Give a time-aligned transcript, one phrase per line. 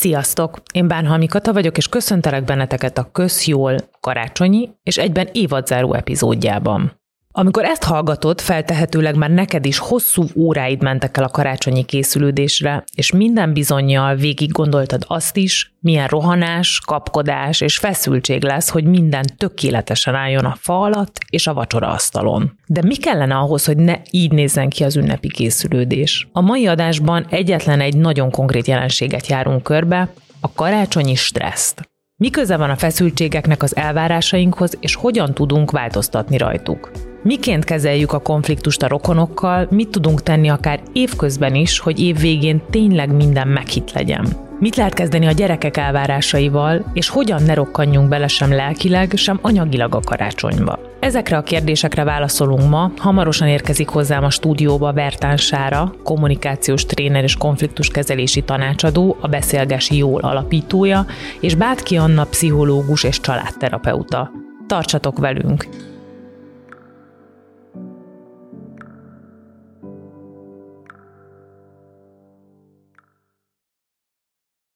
[0.00, 0.62] Sziasztok!
[0.72, 6.99] Én Bánhalmi Kata vagyok, és köszöntelek benneteket a Közjól karácsonyi és egyben évadzáró epizódjában.
[7.32, 13.12] Amikor ezt hallgatod, feltehetőleg már neked is hosszú óráid mentek el a karácsonyi készülődésre, és
[13.12, 20.14] minden bizonyal végig gondoltad azt is, milyen rohanás, kapkodás és feszültség lesz, hogy minden tökéletesen
[20.14, 22.58] álljon a fa alatt és a vacsora asztalon.
[22.66, 26.28] De mi kellene ahhoz, hogy ne így nézzen ki az ünnepi készülődés?
[26.32, 31.88] A mai adásban egyetlen egy nagyon konkrét jelenséget járunk körbe, a karácsonyi stresszt.
[32.16, 37.09] Mi köze van a feszültségeknek az elvárásainkhoz, és hogyan tudunk változtatni rajtuk?
[37.22, 42.62] Miként kezeljük a konfliktust a rokonokkal, mit tudunk tenni akár évközben is, hogy év végén
[42.70, 44.26] tényleg minden meghit legyen?
[44.58, 49.94] Mit lehet kezdeni a gyerekek elvárásaival, és hogyan ne rokkanjunk bele sem lelkileg, sem anyagilag
[49.94, 50.78] a karácsonyba?
[51.00, 52.92] Ezekre a kérdésekre válaszolunk ma.
[52.96, 60.20] Hamarosan érkezik hozzám a stúdióba Bertán Sára, kommunikációs tréner és konfliktuskezelési tanácsadó, a Beszélgesi Jól
[60.20, 61.06] alapítója,
[61.40, 64.30] és Bátki Anna pszichológus és családterapeuta.
[64.66, 65.89] Tartsatok velünk!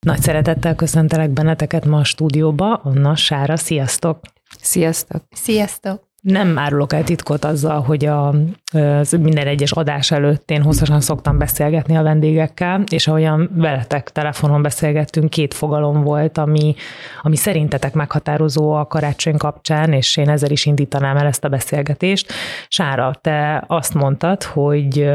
[0.04, 2.74] Nagy szeretettel köszöntelek benneteket ma a stúdióba.
[2.74, 4.20] Anna, Sára, sziasztok!
[4.60, 5.22] Sziasztok!
[5.30, 6.02] Sziasztok!
[6.20, 8.34] Nem árulok el titkot azzal, hogy a,
[8.72, 14.62] az minden egyes adás előtt én hosszasan szoktam beszélgetni a vendégekkel, és ahogyan veletek telefonon
[14.62, 16.74] beszélgettünk, két fogalom volt, ami,
[17.22, 22.32] ami szerintetek meghatározó a karácsony kapcsán, és én ezzel is indítanám el ezt a beszélgetést.
[22.68, 25.10] Sára, te azt mondtad, hogy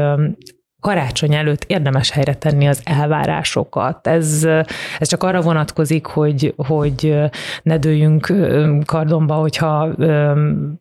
[0.80, 4.06] karácsony előtt érdemes helyre tenni az elvárásokat.
[4.06, 4.46] Ez,
[4.98, 7.14] ez csak arra vonatkozik, hogy, hogy
[7.62, 8.32] ne dőljünk
[8.84, 9.88] kardomba, hogyha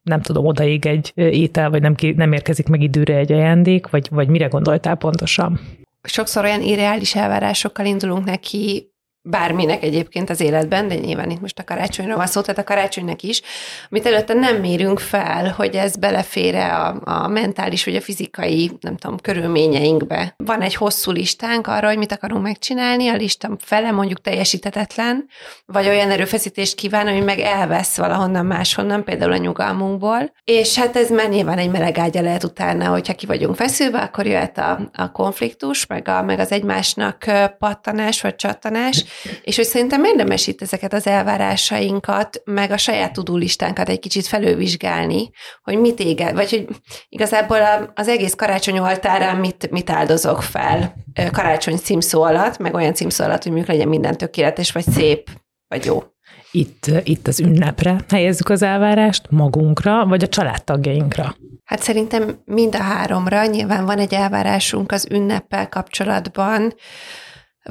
[0.04, 4.28] nem tudom, odaig egy étel, vagy nem, nem érkezik meg időre egy ajándék, vagy, vagy
[4.28, 5.60] mire gondoltál pontosan?
[6.04, 8.89] Sokszor olyan irreális elvárásokkal indulunk neki,
[9.30, 13.22] bárminek egyébként az életben, de nyilván itt most a karácsonyra van szó, tehát a karácsonynak
[13.22, 13.42] is,
[13.90, 18.98] amit előtte nem mérünk fel, hogy ez belefére a, a mentális vagy a fizikai, nem
[18.98, 20.34] tudom, körülményeinkbe.
[20.38, 25.28] Van egy hosszú listánk arra, hogy mit akarunk megcsinálni, a lista fele mondjuk teljesítetetlen,
[25.66, 31.10] vagy olyan erőfeszítést kíván, ami meg elvesz valahonnan máshonnan, például a nyugalmunkból, és hát ez
[31.10, 35.12] már nyilván egy meleg ágya lehet utána, hogyha ki vagyunk feszülve, akkor jöhet a, a
[35.12, 37.26] konfliktus, meg, a, meg az egymásnak
[37.60, 39.06] pattanás vagy csattanás,
[39.44, 45.30] és hogy szerintem érdemes itt ezeket az elvárásainkat, meg a saját tudulistánkat egy kicsit felővizsgálni,
[45.62, 46.68] hogy mit éget, vagy hogy
[47.10, 50.94] igazából az egész karácsony oltárán mit, mit áldozok fel
[51.32, 55.30] karácsony címszó alatt, meg olyan címszó alatt, hogy mondjuk legyen minden tökéletes, vagy szép,
[55.68, 56.04] vagy jó.
[56.52, 61.36] Itt, itt az ünnepre helyezzük az elvárást, magunkra, vagy a családtagjainkra?
[61.64, 63.46] Hát szerintem mind a háromra.
[63.46, 66.74] Nyilván van egy elvárásunk az ünneppel kapcsolatban,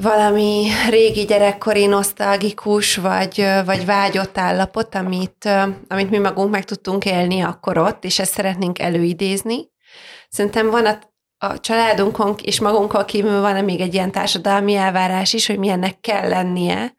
[0.01, 5.49] valami régi gyerekkori nosztalgikus, vagy, vagy vágyott állapot, amit,
[5.87, 9.69] amit mi magunk meg tudtunk élni akkor ott, és ezt szeretnénk előidézni.
[10.29, 10.99] Szerintem van a,
[11.37, 16.29] a családunkon és magunkon kívül van még egy ilyen társadalmi elvárás is, hogy milyennek kell
[16.29, 16.93] lennie,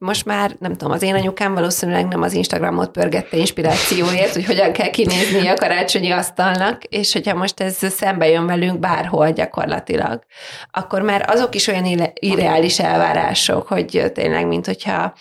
[0.00, 4.72] most már, nem tudom, az én anyukám valószínűleg nem az Instagramot pörgette inspirációért, hogy hogyan
[4.72, 10.22] kell kinézni a karácsonyi asztalnak, és hogyha most ez szembe jön velünk bárhol gyakorlatilag,
[10.70, 15.12] akkor már azok is olyan irreális elvárások, hogy tényleg, mint hogyha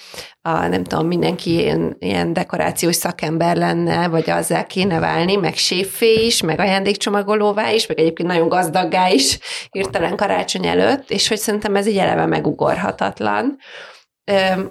[0.42, 6.26] a, nem tudom, mindenki ilyen, ilyen dekorációs szakember lenne, vagy azzal kéne válni, meg séffé
[6.26, 9.40] is, meg ajándékcsomagolóvá is, meg egyébként nagyon gazdaggá is
[9.72, 13.58] hirtelen karácsony előtt, és hogy szerintem ez így eleve megugorhatatlan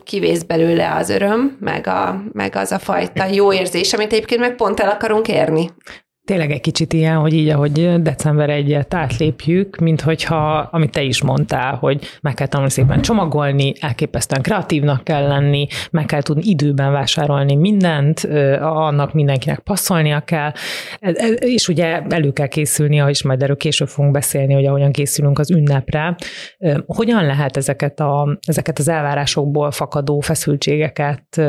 [0.04, 4.54] kivész belőle az öröm, meg, a, meg az a fajta jó érzés, amit egyébként meg
[4.54, 5.70] pont el akarunk érni.
[6.28, 11.22] Tényleg egy kicsit ilyen, hogy így, ahogy december egyet átlépjük, mint hogyha, amit te is
[11.22, 16.92] mondtál, hogy meg kell tanulni szépen csomagolni, elképesztően kreatívnak kell lenni, meg kell tudni időben
[16.92, 18.20] vásárolni mindent,
[18.60, 20.52] annak mindenkinek passzolnia kell,
[21.38, 25.50] és ugye elő kell készülni, és majd erről később fogunk beszélni, hogy ahogyan készülünk az
[25.50, 26.16] ünnepre.
[26.86, 31.40] Hogyan lehet ezeket, a, ezeket az elvárásokból fakadó feszültségeket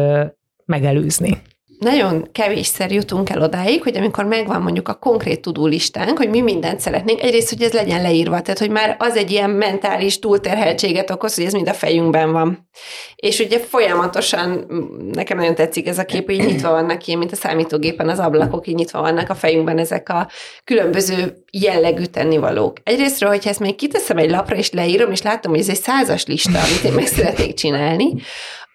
[0.66, 1.42] megelőzni?
[1.80, 6.80] Nagyon kevésszer jutunk el odáig, hogy amikor megvan mondjuk a konkrét tudólistánk, hogy mi mindent
[6.80, 11.36] szeretnénk, egyrészt, hogy ez legyen leírva, tehát hogy már az egy ilyen mentális túlterheltséget okoz,
[11.36, 12.70] hogy ez mind a fejünkben van.
[13.16, 14.66] És ugye folyamatosan,
[15.14, 18.68] nekem nagyon tetszik ez a kép, hogy nyitva vannak ilyen, mint a számítógépen az ablakok,
[18.68, 20.30] így nyitva vannak a fejünkben ezek a
[20.64, 22.78] különböző jellegű tennivalók.
[22.84, 26.26] Egyrésztről, hogyha ezt még kiteszem egy lapra, és leírom, és látom, hogy ez egy százas
[26.26, 28.14] lista, amit én meg szeretnék csinálni,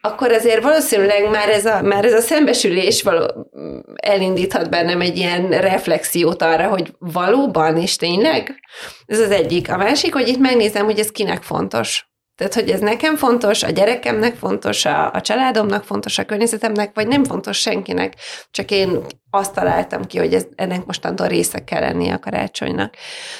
[0.05, 3.51] akkor azért valószínűleg már ez a, már ez a szembesülés való,
[3.95, 8.61] elindíthat bennem egy ilyen reflexiót arra, hogy valóban és tényleg?
[9.07, 9.71] Ez az egyik.
[9.71, 12.14] A másik, hogy itt megnézem, hogy ez kinek fontos.
[12.37, 17.07] Tehát, hogy ez nekem fontos, a gyerekemnek fontos, a, a családomnak fontos, a környezetemnek, vagy
[17.07, 18.15] nem fontos senkinek,
[18.51, 18.99] csak én
[19.31, 22.95] azt találtam ki, hogy ez, ennek mostantól része kell lennie a karácsonynak.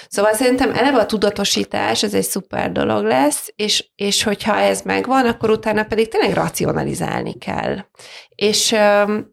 [0.09, 5.27] Szóval szerintem eleve a tudatosítás, ez egy szuper dolog lesz, és, és hogyha ez megvan,
[5.27, 7.79] akkor utána pedig tényleg racionalizálni kell.
[8.35, 8.75] És,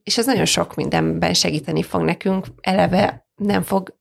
[0.04, 4.00] és ez nagyon sok mindenben segíteni fog nekünk, eleve nem fog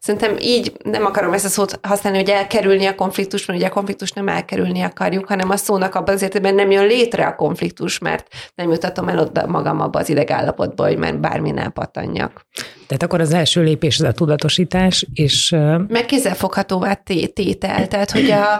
[0.00, 3.72] Szerintem így nem akarom ezt a szót használni, hogy elkerülni a konfliktus, mert ugye a
[3.72, 7.98] konfliktus nem elkerülni akarjuk, hanem a szónak abban az értelemben nem jön létre a konfliktus,
[7.98, 12.46] mert nem jutatom el oda magam abba az idegállapotba, hogy már bármin elpatanjak.
[12.86, 15.56] Tehát akkor az első lépés az a tudatosítás, és...
[15.88, 16.94] Meg kézzelfoghatóvá
[17.34, 18.52] tétel, tehát hogy a,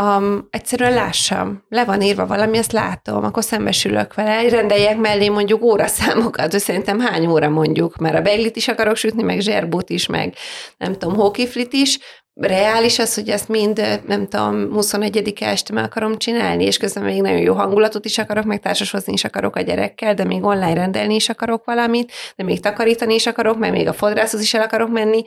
[0.00, 5.62] a, egyszerűen lássam, le van írva valami, azt látom, akkor szembesülök vele, rendeljek mellé mondjuk
[5.62, 10.06] óraszámokat, hogy szerintem hány óra mondjuk, mert a beiglit is akarok sütni, meg zserbút is,
[10.06, 10.34] meg
[10.84, 11.98] nem tudom, hókiflit is,
[12.34, 17.22] reális az, hogy ezt mind, nem tudom, 21 este meg akarom csinálni, és közben még
[17.22, 21.14] nagyon jó hangulatot is akarok, meg társashozni is akarok a gyerekkel, de még online rendelni
[21.14, 24.90] is akarok valamit, de még takarítani is akarok, meg még a fodrászhoz is el akarok
[24.90, 25.22] menni,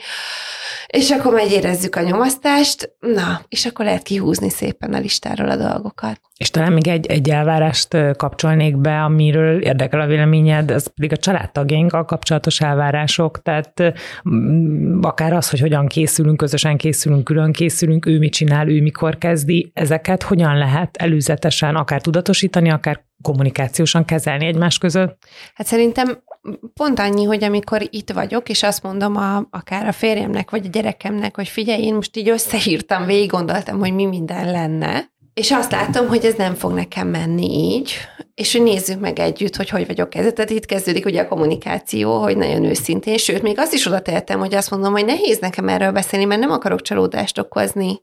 [0.88, 5.56] és akkor megy érezzük a nyomasztást, na, és akkor lehet kihúzni szépen a listáról a
[5.56, 6.20] dolgokat.
[6.38, 11.18] És talán még egy, egy elvárást kapcsolnék be, amiről érdekel a véleményed, ez pedig a
[11.18, 13.94] családtagjainkkal kapcsolatos elvárások, tehát
[15.02, 19.72] akár az, hogy hogyan készülünk, közösen készülünk, külön készülünk, ő mit csinál, ő mikor kezdi,
[19.74, 25.18] ezeket hogyan lehet előzetesen akár tudatosítani, akár kommunikációsan kezelni egymás között?
[25.54, 26.24] Hát szerintem
[26.74, 30.70] pont annyi, hogy amikor itt vagyok, és azt mondom a, akár a férjemnek, vagy a
[30.70, 35.72] gyerekemnek, hogy figyelj, én most így összehírtam, végig gondoltam, hogy mi minden lenne, és azt
[35.72, 37.94] látom, hogy ez nem fog nekem menni így,
[38.34, 40.34] és hogy nézzük meg együtt, hogy hogy vagyok ezzel.
[40.34, 44.40] Tehát itt kezdődik ugye a kommunikáció, hogy nagyon őszintén, sőt, még azt is oda tehetem,
[44.40, 48.02] hogy azt mondom, hogy nehéz nekem erről beszélni, mert nem akarok csalódást okozni.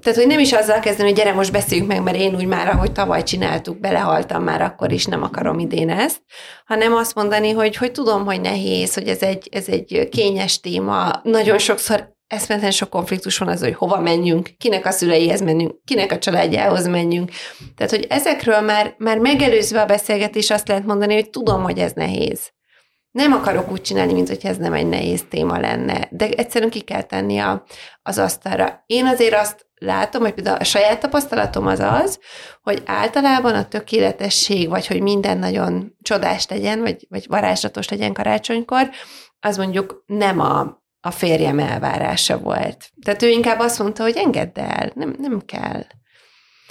[0.00, 2.68] Tehát, hogy nem is azzal kezdeni, hogy gyere, most beszéljünk meg, mert én úgy már,
[2.68, 6.20] ahogy tavaly csináltuk, belehaltam már akkor is, nem akarom idén ezt,
[6.64, 11.20] hanem azt mondani, hogy, hogy tudom, hogy nehéz, hogy ez egy, ez egy kényes téma.
[11.22, 16.12] Nagyon sokszor eszmenten sok konfliktus van az, hogy hova menjünk, kinek a szüleihez menjünk, kinek
[16.12, 17.30] a családjához menjünk.
[17.76, 21.92] Tehát, hogy ezekről már, már megelőzve a beszélgetés azt lehet mondani, hogy tudom, hogy ez
[21.92, 22.52] nehéz.
[23.10, 26.80] Nem akarok úgy csinálni, mint hogy ez nem egy nehéz téma lenne, de egyszerűen ki
[26.80, 27.64] kell tenni a,
[28.02, 28.82] az asztalra.
[28.86, 32.18] Én azért azt látom, hogy például a saját tapasztalatom az az,
[32.62, 38.90] hogy általában a tökéletesség, vagy hogy minden nagyon csodás legyen, vagy, vagy varázslatos legyen karácsonykor,
[39.40, 42.90] az mondjuk nem a, a férjem elvárása volt.
[43.04, 45.84] Tehát ő inkább azt mondta, hogy engedd el, nem, nem kell.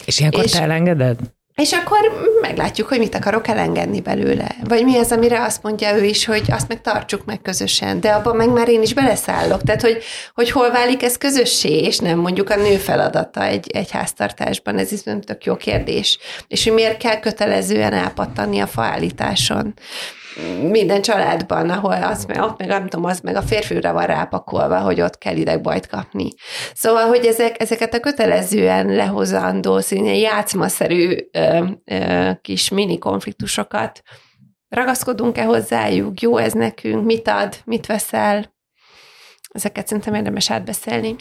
[0.06, 1.20] És ilyenkor és, te elengeded?
[1.60, 2.00] És akkor
[2.42, 4.56] meglátjuk, hogy mit akarok elengedni belőle.
[4.64, 8.00] Vagy mi az, amire azt mondja ő is, hogy azt meg tartsuk meg közösen.
[8.00, 9.64] De abban meg már én is beleszállok.
[9.64, 10.04] Tehát, hogy,
[10.34, 14.78] hogy hol válik ez közössé, és nem mondjuk a nő feladata egy, egy háztartásban.
[14.78, 16.20] Ez is nem tök jó kérdés.
[16.48, 19.74] És hogy miért kell kötelezően elpattani a faállításon
[20.62, 24.80] minden családban, ahol az meg, ott meg nem tudom, az meg a férfőre van rápakolva,
[24.80, 26.30] hogy ott kell idegbajt kapni.
[26.74, 34.02] Szóval, hogy ezek, ezeket a kötelezően lehozandó, színe játszmaszerű ö, ö, kis mini konfliktusokat.
[34.68, 38.58] Ragaszkodunk-e hozzájuk, jó ez nekünk, mit ad, mit veszel,
[39.50, 41.16] Ezeket szerintem érdemes átbeszélni.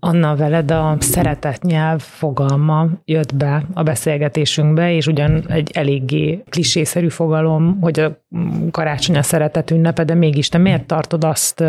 [0.00, 7.08] Anna, veled a szeretet nyelv fogalma jött be a beszélgetésünkbe, és ugyan egy eléggé klisészerű
[7.08, 8.24] fogalom, hogy a
[8.70, 11.64] karácsony a szeretet ünnepe, de mégis te miért tartod azt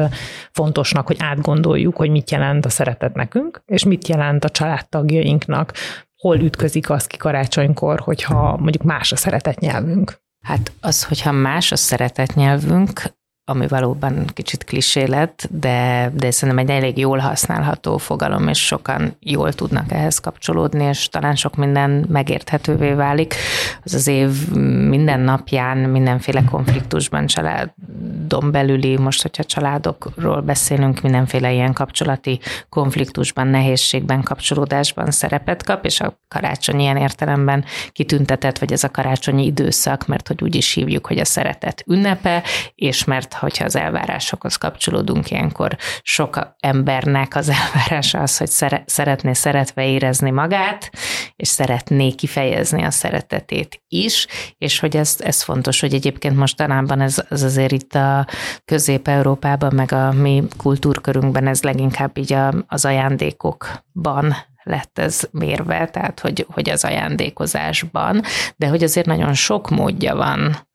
[0.51, 5.74] fontosnak, hogy átgondoljuk, hogy mit jelent a szeretet nekünk, és mit jelent a családtagjainknak,
[6.18, 10.22] hol ütközik az ki karácsonykor, hogyha mondjuk más a szeretet nyelvünk?
[10.42, 13.01] Hát az, hogyha más a szeretet nyelvünk,
[13.50, 19.15] ami valóban kicsit klisé lett, de, de szerintem egy elég jól használható fogalom, és sokan
[19.20, 23.36] jól tudnak ehhez kapcsolódni, és talán sok minden megérthetővé válik.
[23.84, 24.50] Az az év
[24.89, 32.39] minden napján, mindenféle konfliktusban, családon belüli, most, hogyha családokról beszélünk, mindenféle ilyen kapcsolati
[32.70, 39.46] konfliktusban, nehézségben, kapcsolódásban szerepet kap, és a karácsony ilyen értelemben kitüntetett, vagy ez a karácsonyi
[39.46, 42.44] időszak, mert hogy úgy is hívjuk, hogy a szeretet ünnepe,
[42.75, 48.50] és mert hogyha az elvárásokhoz kapcsolódunk, ilyenkor sok embernek az elvárása az, hogy
[48.86, 50.91] szeretné szeretve érezni magát,
[51.36, 54.27] és szeretné kifejezni a szeretetét is,
[54.58, 58.27] és hogy ez, ez fontos, hogy egyébként mostanában ez, ez azért itt a
[58.65, 66.19] Közép-Európában, meg a mi kultúrkörünkben ez leginkább így a, az ajándékokban lett ez mérve, tehát
[66.19, 68.22] hogy, hogy az ajándékozásban,
[68.55, 70.67] de hogy azért nagyon sok módja van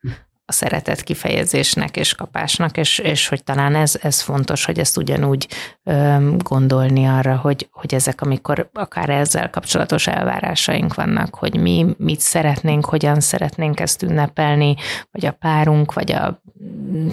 [0.47, 5.49] a szeretet kifejezésnek és kapásnak, és, és hogy talán ez, ez fontos, hogy ezt ugyanúgy
[5.83, 12.21] ö, gondolni arra, hogy, hogy ezek, amikor akár ezzel kapcsolatos elvárásaink vannak, hogy mi mit
[12.21, 14.75] szeretnénk, hogyan szeretnénk ezt ünnepelni,
[15.11, 16.43] vagy a párunk, vagy a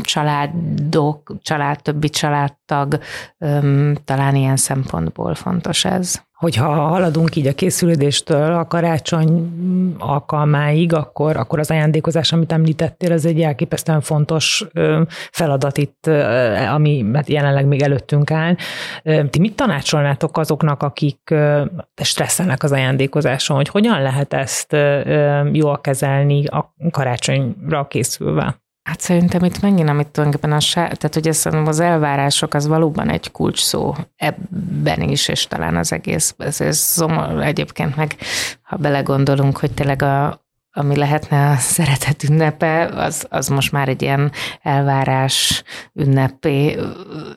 [0.02, 3.00] családok, család, többi családtag,
[3.38, 9.52] ö, talán ilyen szempontból fontos ez hogyha haladunk így a készülődéstől a karácsony
[9.98, 14.66] alkalmáig, akkor, akkor az ajándékozás, amit említettél, ez egy elképesztően fontos
[15.32, 16.08] feladat itt,
[16.74, 18.56] ami hát jelenleg még előttünk áll.
[19.30, 21.36] Ti mit tanácsolnátok azoknak, akik
[21.96, 24.76] stresszelnek az ajándékozáson, hogy hogyan lehet ezt
[25.52, 28.62] jól kezelni a karácsonyra készülve?
[28.84, 33.32] Hát szerintem itt megint, amit tulajdonképpen a tehát hogy ez, az elvárások az valóban egy
[33.32, 38.16] kulcs szó ebben is, és talán az egész, ez, ez szomor, egyébként meg,
[38.62, 44.02] ha belegondolunk, hogy tényleg a, ami lehetne a szeretet ünnepe, az, az most már egy
[44.02, 46.80] ilyen elvárás ünnepé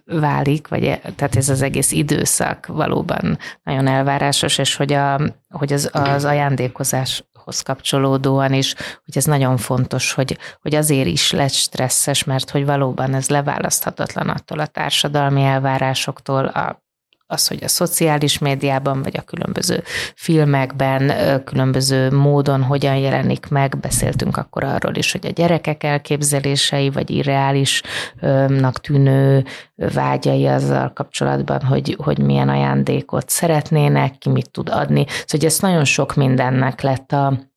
[0.05, 5.73] válik, vagy e, tehát ez az egész időszak valóban nagyon elvárásos, és hogy, a, hogy
[5.73, 11.53] az, az ajándékozás hoz kapcsolódóan is, hogy ez nagyon fontos, hogy, hogy azért is lett
[11.53, 16.84] stresszes, mert hogy valóban ez leválaszthatatlan attól a társadalmi elvárásoktól, a
[17.27, 19.83] az, hogy a szociális médiában, vagy a különböző
[20.15, 21.13] filmekben,
[21.45, 23.79] különböző módon hogyan jelenik meg.
[23.79, 31.97] Beszéltünk akkor arról is, hogy a gyerekek elképzelései, vagy irreálisnak tűnő vágyai azzal kapcsolatban, hogy,
[32.03, 35.05] hogy milyen ajándékot szeretnének, ki mit tud adni.
[35.27, 37.53] Szóval ez nagyon sok mindennek lett a,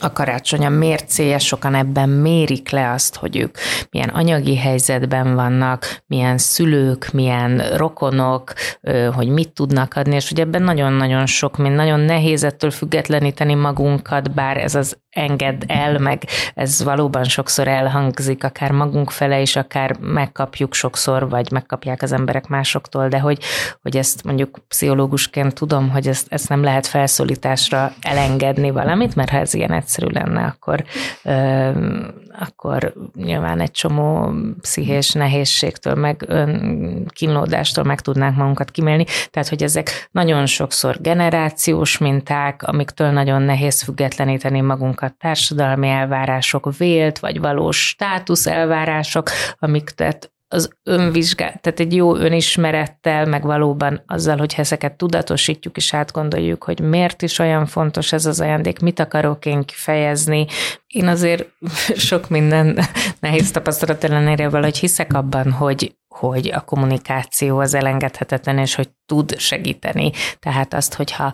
[0.00, 3.58] a karácsony a mércéje, sokan ebben mérik le azt, hogy ők
[3.90, 8.52] milyen anyagi helyzetben vannak, milyen szülők, milyen rokonok,
[9.14, 14.34] hogy mit tudnak adni, és hogy ebben nagyon-nagyon sok, mint nagyon nehéz ettől függetleníteni magunkat,
[14.34, 16.22] bár ez az engedd el, meg
[16.54, 22.46] ez valóban sokszor elhangzik, akár magunk fele is, akár megkapjuk sokszor, vagy megkapják az emberek
[22.46, 23.38] másoktól, de hogy,
[23.82, 29.36] hogy ezt mondjuk pszichológusként tudom, hogy ezt, ezt nem lehet felszólításra elengedni valamit, mert ha
[29.36, 30.84] ez ilyen egyszerű lenne, akkor,
[32.38, 36.26] akkor nyilván egy csomó pszichés nehézségtől, meg
[37.08, 39.04] kínlódástól meg tudnánk magunkat kimélni.
[39.30, 47.18] Tehát, hogy ezek nagyon sokszor generációs minták, amiktől nagyon nehéz függetleníteni magunkat, társadalmi elvárások, vélt
[47.18, 54.36] vagy valós státusz elvárások, amik tehát az önvizsgálat, tehát egy jó önismerettel, meg valóban azzal,
[54.36, 59.46] hogy ezeket tudatosítjuk és átgondoljuk, hogy miért is olyan fontos ez az ajándék, mit akarok
[59.46, 60.46] én kifejezni.
[60.86, 61.48] Én azért
[62.08, 62.78] sok minden
[63.20, 69.38] nehéz tapasztalat ellenére valahogy hiszek abban, hogy, hogy a kommunikáció az elengedhetetlen, és hogy tud
[69.38, 70.10] segíteni.
[70.38, 71.32] Tehát azt, hogyha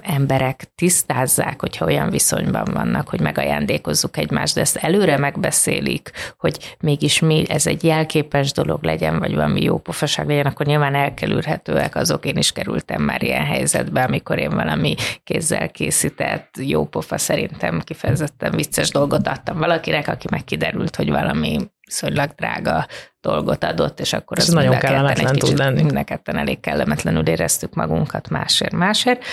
[0.00, 7.20] emberek tisztázzák, hogyha olyan viszonyban vannak, hogy megajándékozzuk egymást, de ezt előre megbeszélik, hogy mégis
[7.20, 12.24] mi, ez egy jelképes dolog legyen, vagy valami jó pofaság legyen, akkor nyilván elkerülhetőek azok.
[12.24, 18.50] Én is kerültem már ilyen helyzetbe, amikor én valami kézzel készített, jó pofa szerintem kifejezetten
[18.50, 22.86] vicces dolgot adtam valakinek, aki meg kiderült, hogy valami viszonylag drága
[23.20, 25.82] dolgot adott, és akkor ez az nagyon kellemetlen egy tud lenni.
[25.82, 29.24] Mindenketten elég kellemetlenül éreztük magunkat másért, másért,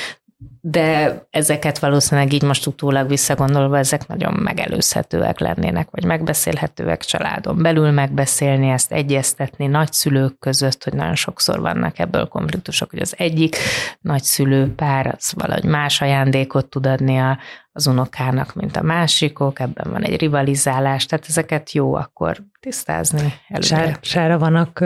[0.62, 7.92] de ezeket valószínűleg így most utólag visszagondolva, ezek nagyon megelőzhetőek lennének, vagy megbeszélhetőek családon belül
[7.92, 13.58] megbeszélni, ezt egyeztetni nagyszülők között, hogy nagyon sokszor vannak ebből konfliktusok, hogy az egyik
[14.02, 17.38] nagyszülő pár az valahogy más ajándékot tud adni a,
[17.76, 23.98] az unokának, mint a másikok, ebben van egy rivalizálás, tehát ezeket jó akkor tisztázni előre.
[24.02, 24.80] Sára vannak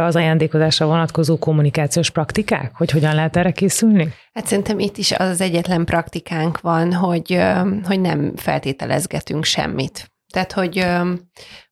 [0.00, 4.12] az ajándékozásra vonatkozó kommunikációs praktikák, hogy hogyan lehet erre készülni?
[4.32, 7.42] Hát szerintem itt is az, az egyetlen praktikánk van, hogy,
[7.84, 10.12] hogy nem feltételezgetünk semmit.
[10.32, 10.86] Tehát, hogy,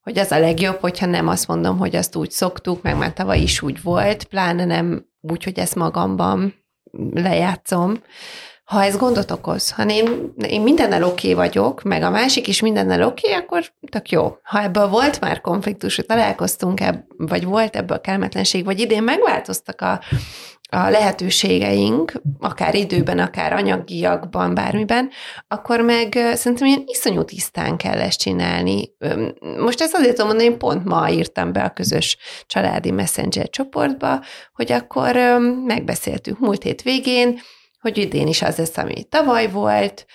[0.02, 3.40] hogy az a legjobb, hogyha nem azt mondom, hogy azt úgy szoktuk, meg már tavaly
[3.40, 6.54] is úgy volt, pláne nem úgy, hogy ezt magamban
[7.14, 7.96] lejátszom,
[8.72, 12.60] ha ez gondot okoz, ha én, én mindennel oké okay vagyok, meg a másik is
[12.60, 14.36] mindennel oké, okay, akkor tök jó.
[14.42, 19.80] Ha ebből volt már konfliktus, hogy találkoztunk, ebb, vagy volt ebből kellemetlenség, vagy idén megváltoztak
[19.80, 20.00] a,
[20.70, 25.10] a lehetőségeink, akár időben, akár anyagiakban, bármiben,
[25.48, 28.94] akkor meg szerintem ilyen iszonyú tisztán kell ezt csinálni.
[29.58, 34.22] Most ezt azért tudom mondani, én pont ma írtam be a közös családi messenger csoportba,
[34.54, 35.16] hogy akkor
[35.64, 37.40] megbeszéltük múlt hét végén,
[37.82, 40.06] hogy idén is az lesz, ami tavaly volt,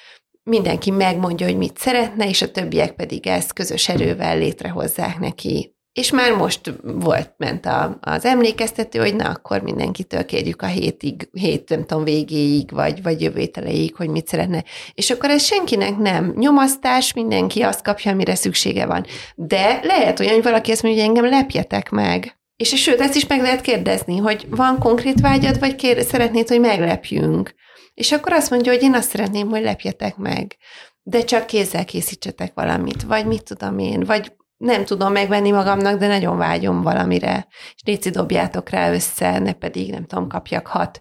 [0.44, 6.12] mindenki megmondja, hogy mit szeretne, és a többiek pedig ezt közös erővel létrehozzák neki, és
[6.12, 11.70] már most volt, ment a, az emlékeztető, hogy na, akkor mindenkitől kérjük a hétig, hét,
[11.70, 14.64] nem tudom, végéig, vagy, vagy jövőteleig, hogy mit szeretne.
[14.94, 19.06] És akkor ez senkinek nem nyomasztás, mindenki azt kapja, amire szüksége van.
[19.36, 22.37] De lehet olyan, hogy valaki azt mondja, hogy engem lepjetek meg.
[22.58, 26.60] És sőt, ezt is meg lehet kérdezni, hogy van konkrét vágyad, vagy kér, szeretnéd, hogy
[26.60, 27.54] meglepjünk.
[27.94, 30.58] És akkor azt mondja, hogy én azt szeretném, hogy lepjetek meg.
[31.04, 36.08] De csak kézzel készítsetek valamit, vagy mit tudom én, vagy nem tudom megvenni magamnak, de
[36.08, 41.00] nagyon vágyom valamire, és léci dobjátok rá össze, ne pedig, nem tudom, kapjak hat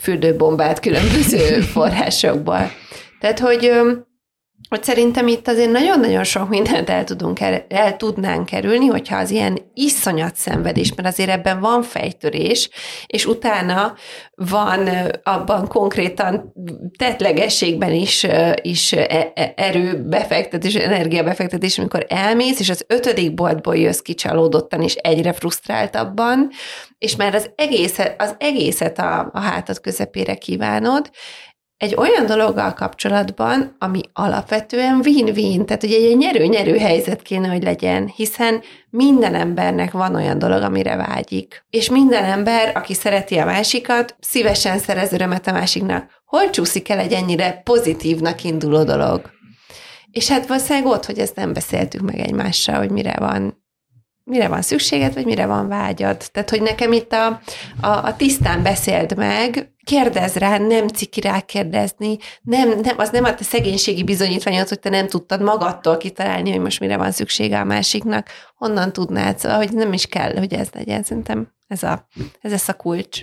[0.00, 2.70] fürdőbombát különböző forrásokból.
[3.20, 3.80] Tehát, hogy
[4.68, 9.58] hogy szerintem itt azért nagyon-nagyon sok mindent el, tudunk, el tudnánk kerülni, hogyha az ilyen
[9.74, 12.70] iszonyat szenvedés, mert azért ebben van fejtörés,
[13.06, 13.94] és utána
[14.34, 14.88] van
[15.22, 16.52] abban konkrétan
[16.98, 18.26] tetlegességben is,
[18.62, 24.94] is e, e, erőbefektetés, energiabefektetés, amikor elmész, és az ötödik boltból jössz ki csalódottan, és
[24.94, 26.50] egyre frusztráltabban,
[26.98, 31.10] és már az egészet, az egészet a, a hátad közepére kívánod,
[31.78, 38.12] egy olyan dologgal kapcsolatban, ami alapvetően win-win, tehát ugye egy nyerő-nyerő helyzet kéne, hogy legyen,
[38.16, 41.64] hiszen minden embernek van olyan dolog, amire vágyik.
[41.70, 46.10] És minden ember, aki szereti a másikat, szívesen szerez örömet a másiknak.
[46.24, 49.30] Hol csúszik el egy ennyire pozitívnak induló dolog?
[50.10, 53.57] És hát valószínűleg ott, hogy ezt nem beszéltük meg egymással, hogy mire van
[54.28, 56.22] mire van szükséged, vagy mire van vágyad.
[56.32, 57.26] Tehát, hogy nekem itt a,
[57.80, 63.24] a, a tisztán beszéld meg, kérdez rá, nem ciki rá kérdezni, nem, nem, az nem
[63.24, 67.60] a te szegénységi bizonyítványod, hogy te nem tudtad magadtól kitalálni, hogy most mire van szüksége
[67.60, 71.02] a másiknak, honnan tudnád, szóval, hogy nem is kell, hogy ez legyen.
[71.02, 72.08] Szerintem ez, a,
[72.40, 73.22] ez lesz a kulcs.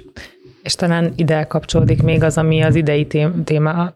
[0.65, 3.07] És talán ide kapcsolódik még az, ami az idei
[3.43, 3.93] téma,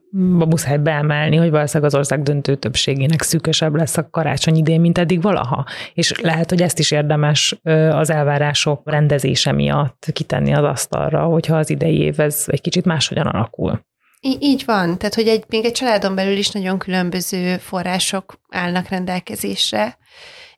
[0.49, 5.21] muszáj beemelni, hogy valószínűleg az ország döntő többségének szűkösebb lesz a karácsony idén, mint eddig
[5.21, 5.65] valaha.
[5.93, 7.59] És lehet, hogy ezt is érdemes
[7.91, 13.27] az elvárások rendezése miatt kitenni az asztalra, hogyha az idei év ez egy kicsit máshogyan
[13.27, 13.85] alakul.
[14.21, 18.87] Í- így van, tehát hogy egy, még egy családon belül is nagyon különböző források állnak
[18.87, 19.97] rendelkezésre,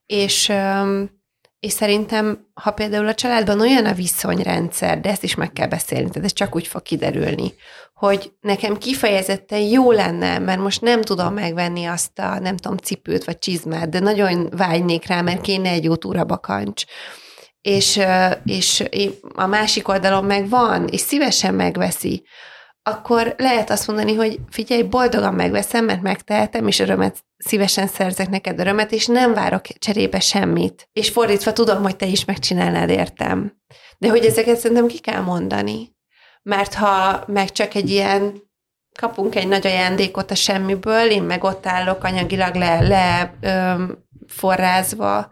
[0.06, 0.52] és
[1.62, 6.10] és szerintem, ha például a családban olyan a viszonyrendszer, de ezt is meg kell beszélni,
[6.10, 7.54] tehát ez csak úgy fog kiderülni,
[7.94, 13.24] hogy nekem kifejezetten jó lenne, mert most nem tudom megvenni azt a, nem tudom, cipőt
[13.24, 16.84] vagy csizmát, de nagyon vágynék rá, mert kéne egy jó túrabakancs.
[17.62, 18.00] És,
[18.44, 18.84] és
[19.36, 22.24] a másik oldalon meg van, és szívesen megveszi,
[22.84, 28.60] akkor lehet azt mondani, hogy figyelj, boldogan megveszem, mert megtehetem, és örömet szívesen szerzek neked
[28.60, 30.90] örömet, és nem várok cserébe semmit.
[30.94, 33.54] És fordítva tudom, hogy te is megcsinálnád értem.
[33.98, 35.96] De hogy ezeket szerintem ki kell mondani.
[36.44, 38.50] Mert ha meg csak egy ilyen
[39.00, 45.30] kapunk egy nagy ajándékot a semmiből, én meg ott állok anyagilag le, le öm, forrázva,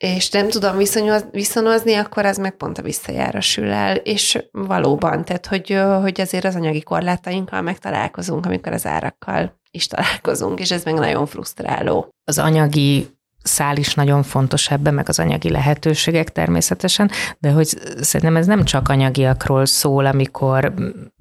[0.00, 5.46] és nem tudom viszonyoz, viszonozni, akkor az meg pont a visszajára el, és valóban, tehát
[5.46, 10.94] hogy, hogy azért az anyagi korlátainkkal megtalálkozunk, amikor az árakkal is találkozunk, és ez meg
[10.94, 12.08] nagyon frusztráló.
[12.24, 17.66] Az anyagi szál is nagyon fontos ebben, meg az anyagi lehetőségek természetesen, de hogy
[18.00, 20.74] szerintem ez nem csak anyagiakról szól, amikor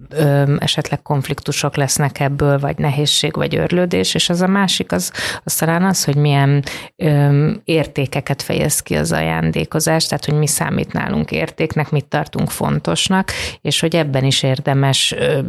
[0.10, 5.12] ö, esetleg konfliktusok lesznek ebből, vagy nehézség, vagy örlődés, és az a másik, az,
[5.44, 6.64] az talán az, hogy milyen
[6.96, 13.32] ö, értékeket fejez ki az ajándékozás, tehát hogy mi számít nálunk értéknek, mit tartunk fontosnak,
[13.62, 15.40] és hogy ebben is érdemes ö,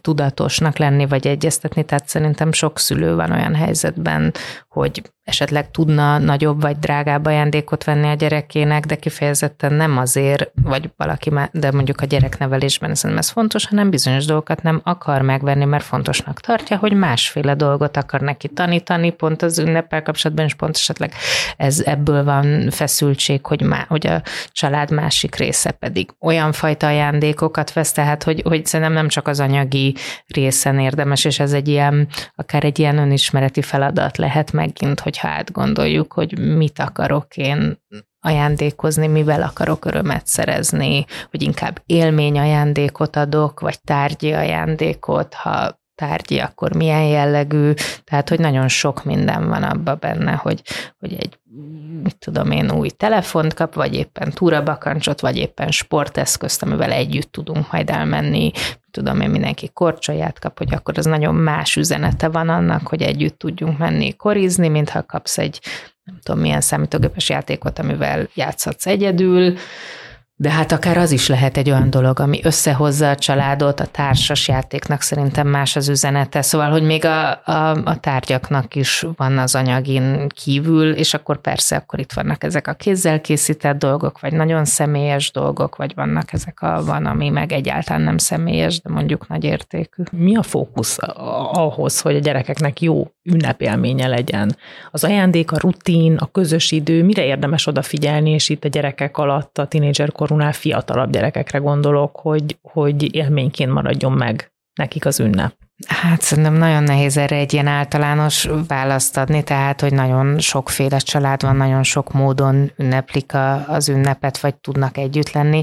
[0.00, 4.32] tudatosnak lenni, vagy egyeztetni, tehát szerintem sok szülő van olyan helyzetben,
[4.68, 10.90] hogy esetleg tudna nagyobb vagy drágább ajándékot venni a gyerekének, de kifejezetten nem azért, vagy
[10.96, 15.64] valaki már, de mondjuk a gyereknevelésben szerintem ez fontos, hanem bizonyos dolgokat nem akar megvenni,
[15.64, 20.74] mert fontosnak tartja, hogy másféle dolgot akar neki tanítani, pont az ünnepel kapcsolatban, és pont
[20.74, 21.12] esetleg
[21.56, 27.72] ez ebből van feszültség, hogy, má, hogy a család másik része pedig olyan fajta ajándékokat
[27.72, 29.94] vesz, tehát hogy, hogy szerintem nem csak az anyagi
[30.26, 35.38] részen érdemes, és ez egy ilyen, akár egy ilyen önismereti feladat lehet megint, hogy hogyha
[35.38, 37.78] átgondoljuk, hogy mit akarok én
[38.20, 46.38] ajándékozni, mivel akarok örömet szerezni, hogy inkább élmény ajándékot adok, vagy tárgyi ajándékot, ha tárgyi,
[46.38, 47.72] akkor milyen jellegű,
[48.04, 50.62] tehát hogy nagyon sok minden van abba benne, hogy,
[50.98, 51.38] hogy egy
[52.02, 57.72] mit tudom én, új telefont kap, vagy éppen túrabakancsot, vagy éppen sporteszközt, amivel együtt tudunk
[57.72, 58.50] majd elmenni,
[58.96, 63.38] tudom én, mindenki korcsolyát kap, hogy akkor az nagyon más üzenete van annak, hogy együtt
[63.38, 65.60] tudjunk menni korizni, mintha kapsz egy
[66.04, 69.56] nem tudom milyen számítógépes játékot, amivel játszhatsz egyedül,
[70.38, 74.48] De hát akár az is lehet egy olyan dolog, ami összehozza a családot, a társas
[74.48, 79.54] játéknak szerintem más az üzenete, szóval, hogy még a, a, a tárgyaknak is van az
[79.54, 84.64] anyagin kívül, és akkor persze, akkor itt vannak ezek a kézzel készített dolgok, vagy nagyon
[84.64, 89.44] személyes dolgok, vagy vannak ezek a, van, ami meg egyáltalán nem személyes, de mondjuk nagy
[89.44, 90.02] értékű.
[90.10, 90.98] Mi a fókusz
[91.52, 94.56] ahhoz, hogy a gyerekeknek jó ünnepélménye legyen?
[94.90, 99.58] Az ajándék, a rutin, a közös idő, mire érdemes odafigyelni, és itt a gyerekek alatt,
[99.58, 105.54] a tínédzser korunál fiatalabb gyerekekre gondolok, hogy, hogy élményként maradjon meg nekik az ünnep.
[105.86, 111.42] Hát szerintem nagyon nehéz erre egy ilyen általános választ adni, tehát, hogy nagyon sokféle család
[111.42, 115.62] van, nagyon sok módon ünneplik a, az ünnepet, vagy tudnak együtt lenni.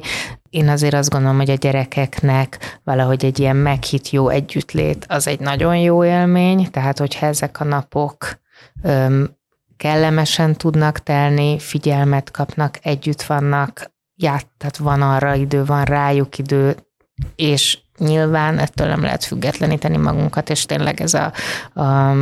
[0.49, 5.39] Én azért azt gondolom, hogy a gyerekeknek valahogy egy ilyen meghitt jó együttlét az egy
[5.39, 8.39] nagyon jó élmény, tehát hogyha ezek a napok
[8.83, 9.29] öm,
[9.77, 13.92] kellemesen tudnak telni, figyelmet kapnak, együtt vannak,
[14.23, 16.75] já, tehát van arra idő, van rájuk idő,
[17.35, 21.33] és nyilván ettől nem lehet függetleníteni magunkat, és tényleg ez a,
[21.81, 22.13] a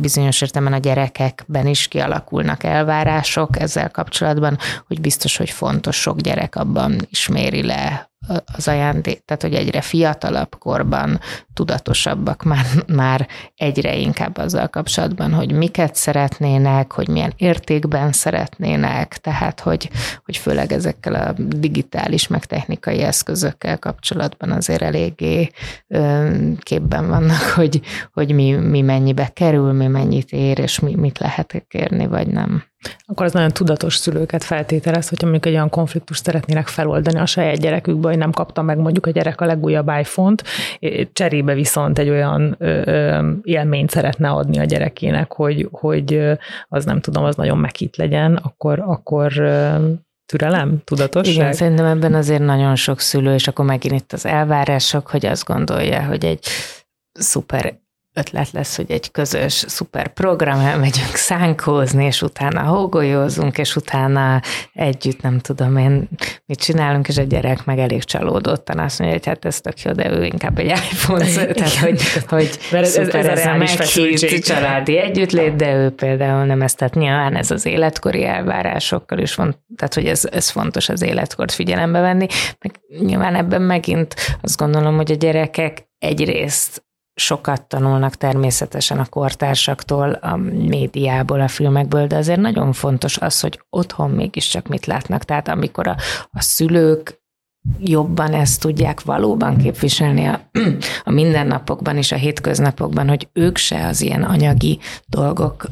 [0.00, 6.56] bizonyos értelemben a gyerekekben is kialakulnak elvárások ezzel kapcsolatban, hogy biztos, hogy fontos sok gyerek
[6.56, 8.10] abban isméri le
[8.56, 11.20] az ajándék, tehát hogy egyre fiatalabb korban
[11.56, 19.60] tudatosabbak már, már egyre inkább azzal kapcsolatban, hogy miket szeretnének, hogy milyen értékben szeretnének, tehát
[19.60, 19.90] hogy,
[20.24, 25.50] hogy főleg ezekkel a digitális meg technikai eszközökkel kapcsolatban azért eléggé
[26.58, 27.80] képben vannak, hogy,
[28.12, 32.62] hogy mi, mi mennyibe kerül, mi mennyit ér, és mi, mit lehet kérni, vagy nem.
[33.06, 37.58] Akkor az nagyon tudatos szülőket feltételez, hogyha mondjuk egy olyan konfliktust szeretnének feloldani a saját
[37.58, 40.44] gyerekükbe, hogy nem kapta meg mondjuk a gyerek a legújabb iPhone-t,
[41.12, 46.30] cserébe viszont egy olyan ö, ö, élményt szeretne adni a gyerekének, hogy, hogy
[46.68, 49.32] az nem tudom, az nagyon meghitt legyen, akkor, akkor
[50.26, 51.34] türelem, tudatosság?
[51.34, 55.44] Igen, szerintem ebben azért nagyon sok szülő, és akkor megint itt az elvárások, hogy azt
[55.44, 56.46] gondolja, hogy egy
[57.12, 57.78] szuper
[58.16, 64.40] ötlet lesz, hogy egy közös szuper program, elmegyünk szánkózni, és utána hógolyózunk, és utána
[64.72, 66.08] együtt nem tudom én
[66.46, 69.92] mit csinálunk, és a gyerek meg elég csalódottan azt mondja, hogy hát ez tök jó,
[69.92, 74.98] de ő inkább egy iPhone, tehát hogy, hogy ez, szuper, ez, ez a meghívt családi
[74.98, 79.94] együttlét, de ő például nem ezt, tehát nyilván ez az életkori elvárásokkal is van, tehát
[79.94, 82.26] hogy ez, ez fontos az életkort figyelembe venni,
[82.60, 86.84] meg nyilván ebben megint azt gondolom, hogy a gyerekek egyrészt
[87.18, 90.36] sokat tanulnak természetesen a kortársaktól, a
[90.68, 95.24] médiából, a filmekből, de azért nagyon fontos az, hogy otthon mégiscsak mit látnak.
[95.24, 95.96] Tehát amikor a,
[96.32, 97.20] a szülők
[97.78, 100.40] jobban ezt tudják valóban képviselni a,
[101.04, 105.64] a mindennapokban és a hétköznapokban, hogy ők se az ilyen anyagi dolgok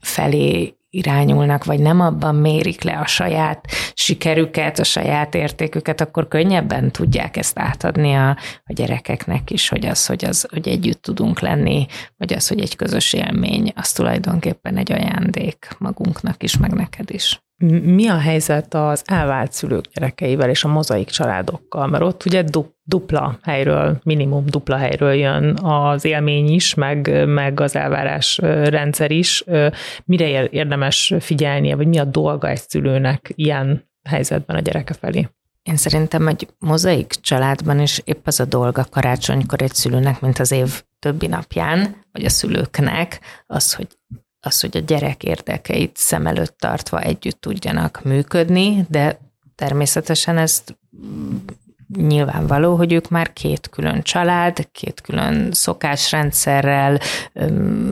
[0.00, 6.90] felé irányulnak, vagy nem abban mérik le a saját sikerüket, a saját értéküket, akkor könnyebben
[6.90, 8.28] tudják ezt átadni a,
[8.64, 12.76] a gyerekeknek is, hogy az, hogy az, hogy együtt tudunk lenni, vagy az, hogy egy
[12.76, 17.40] közös élmény, az tulajdonképpen egy ajándék magunknak is, meg neked is.
[17.68, 21.86] Mi a helyzet az elvált szülők gyerekeivel és a mozaik családokkal?
[21.86, 22.44] Mert ott ugye
[22.84, 29.44] dupla helyről, minimum dupla helyről jön az élmény is, meg, meg az elvárás rendszer is.
[30.04, 35.28] Mire érdemes figyelnie, vagy mi a dolga egy szülőnek ilyen helyzetben a gyereke felé?
[35.62, 40.52] Én szerintem egy mozaik családban is épp az a dolga karácsonykor egy szülőnek, mint az
[40.52, 43.88] év többi napján, vagy a szülőknek, az, hogy
[44.40, 49.18] az, hogy a gyerek érdekeit szem előtt tartva együtt tudjanak működni, de
[49.54, 50.78] természetesen ezt
[51.96, 57.00] nyilvánvaló, hogy ők már két külön család, két külön szokásrendszerrel,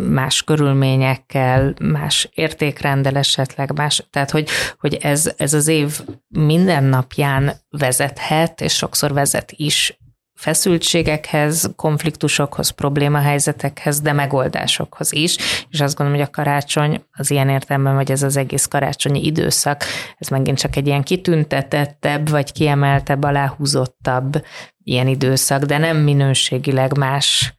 [0.08, 4.48] más körülményekkel, más értékrendel esetleg, más, tehát hogy,
[4.80, 9.98] hogy ez, ez az év minden napján vezethet, és sokszor vezet is
[10.38, 15.37] feszültségekhez, konfliktusokhoz, problémahelyzetekhez, de megoldásokhoz is,
[15.68, 19.85] és azt gondolom, hogy a karácsony az ilyen értelemben, vagy ez az egész karácsonyi időszak,
[20.18, 24.44] ez megint csak egy ilyen kitüntetettebb, vagy kiemeltebb, aláhúzottabb
[24.85, 27.55] ilyen időszak, de nem minőségileg más,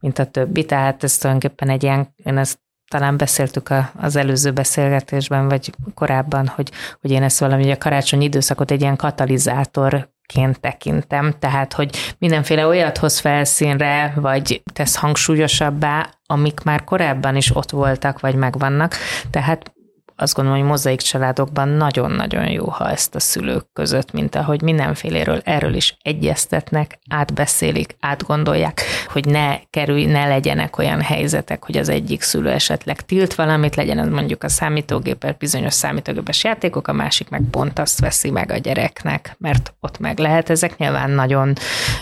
[0.00, 2.58] mint a többi, tehát ez tulajdonképpen egy ilyen, én ezt
[2.90, 6.70] talán beszéltük a, az előző beszélgetésben, vagy korábban, hogy,
[7.00, 12.14] hogy én ezt valami, hogy a karácsony időszakot egy ilyen katalizátor ként tekintem, tehát hogy
[12.18, 18.94] mindenféle olyat hoz felszínre, vagy tesz hangsúlyosabbá, amik már korábban is ott voltak, vagy megvannak,
[19.30, 19.73] tehát
[20.16, 25.40] azt gondolom, hogy mozaik családokban nagyon-nagyon jó, ha ezt a szülők között, mint ahogy mindenféléről
[25.44, 32.22] erről is egyeztetnek, átbeszélik, átgondolják, hogy ne kerülj, ne legyenek olyan helyzetek, hogy az egyik
[32.22, 37.42] szülő esetleg tilt valamit, legyen az mondjuk a számítógépet, bizonyos számítógépes játékok, a másik meg
[37.50, 40.50] pont azt veszi meg a gyereknek, mert ott meg lehet.
[40.50, 41.52] Ezek nyilván nagyon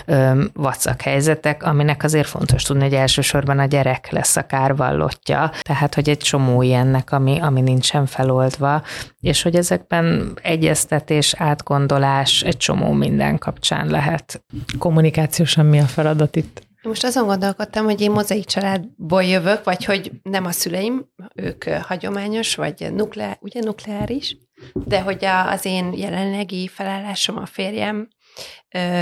[0.05, 5.95] ö, vacak helyzetek, aminek azért fontos tudni, hogy elsősorban a gyerek lesz a kárvallottja, tehát
[5.95, 8.83] hogy egy csomó ilyennek, ami, ami nincsen feloldva,
[9.19, 14.43] és hogy ezekben egyeztetés, átgondolás egy csomó minden kapcsán lehet.
[14.77, 16.61] Kommunikációsan mi a feladat itt?
[16.81, 22.55] Most azon gondolkodtam, hogy én mozaik családból jövök, vagy hogy nem a szüleim, ők hagyományos,
[22.55, 24.37] vagy nukleár, ugye nukleáris,
[24.73, 28.07] de hogy az én jelenlegi felállásom a férjem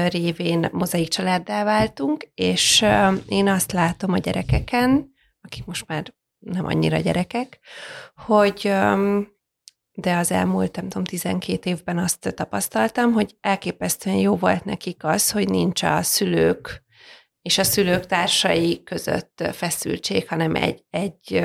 [0.07, 2.85] révén mozaik családdá váltunk, és
[3.27, 5.11] én azt látom a gyerekeken,
[5.41, 7.59] akik most már nem annyira gyerekek,
[8.15, 8.73] hogy
[9.93, 15.31] de az elmúlt, nem tudom, 12 évben azt tapasztaltam, hogy elképesztően jó volt nekik az,
[15.31, 16.83] hogy nincs a szülők
[17.41, 21.39] és a szülők társai között feszültség, hanem egy, egy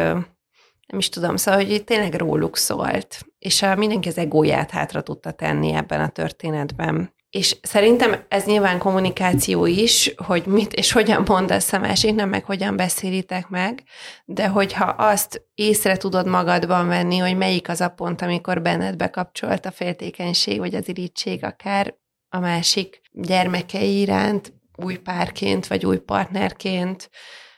[0.87, 5.31] nem is tudom, szóval, hogy tényleg róluk szólt, és a, mindenki az egóját hátra tudta
[5.31, 7.15] tenni ebben a történetben.
[7.31, 12.77] És szerintem ez nyilván kommunikáció is, hogy mit és hogyan mondasz a másiknak, meg hogyan
[12.77, 13.83] beszélitek meg,
[14.25, 19.67] de hogyha azt észre tudod magadban venni, hogy melyik az a pont, amikor benned bekapcsolt
[19.67, 21.95] a féltékenység, vagy az irítség akár
[22.29, 27.11] a másik gyermekei iránt, új párként, vagy új partnerként,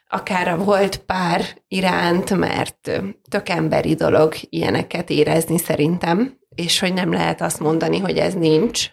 [0.08, 7.12] akár a volt pár iránt, mert tök emberi dolog ilyeneket érezni szerintem, és hogy nem
[7.12, 8.90] lehet azt mondani, hogy ez nincs,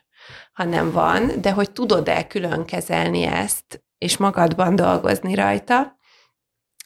[0.55, 5.97] hanem van, de hogy tudod-e külön kezelni ezt, és magadban dolgozni rajta,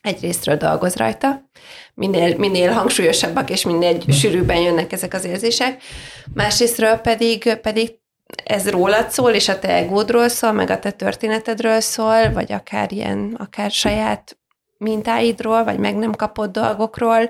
[0.02, 1.50] egyrésztről dolgoz rajta,
[1.94, 5.84] minél, minél hangsúlyosabbak és minél sűrűbben jönnek ezek az érzések,
[6.34, 7.98] másrésztről pedig, pedig
[8.44, 12.92] ez rólad szól, és a te egódról szól, meg a te történetedről szól, vagy akár
[12.92, 14.38] ilyen, akár saját
[14.78, 17.30] mintáidról, vagy meg nem kapott dolgokról,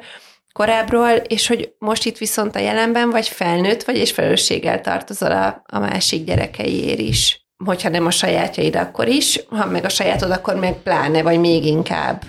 [0.54, 5.62] korábbról, és hogy most itt viszont a jelenben vagy felnőtt vagy, és felelősséggel tartozol a,
[5.66, 7.48] a másik gyerekeiért is.
[7.66, 11.66] Hogyha nem a sajátjaid, akkor is, ha meg a sajátod, akkor meg pláne, vagy még
[11.66, 12.24] inkább.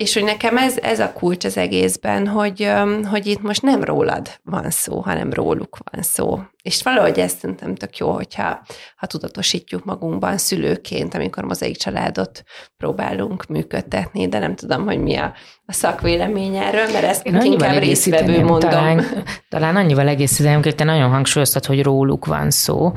[0.00, 2.70] És hogy nekem ez, ez a kulcs az egészben, hogy,
[3.04, 6.40] hogy itt most nem rólad van szó, hanem róluk van szó.
[6.62, 8.60] És valahogy ezt szerintem tök jó, hogyha
[8.96, 12.42] ha tudatosítjuk magunkban szülőként, amikor mozaik családot
[12.76, 15.34] próbálunk működtetni, de nem tudom, hogy mi a,
[15.66, 18.70] a szakvélemény erről, mert ezt Én inkább résztvevő mondom.
[18.70, 19.04] Talán,
[19.48, 22.92] talán annyival egészíteném, hogy te nagyon hangsúlyoztad, hogy róluk van szó,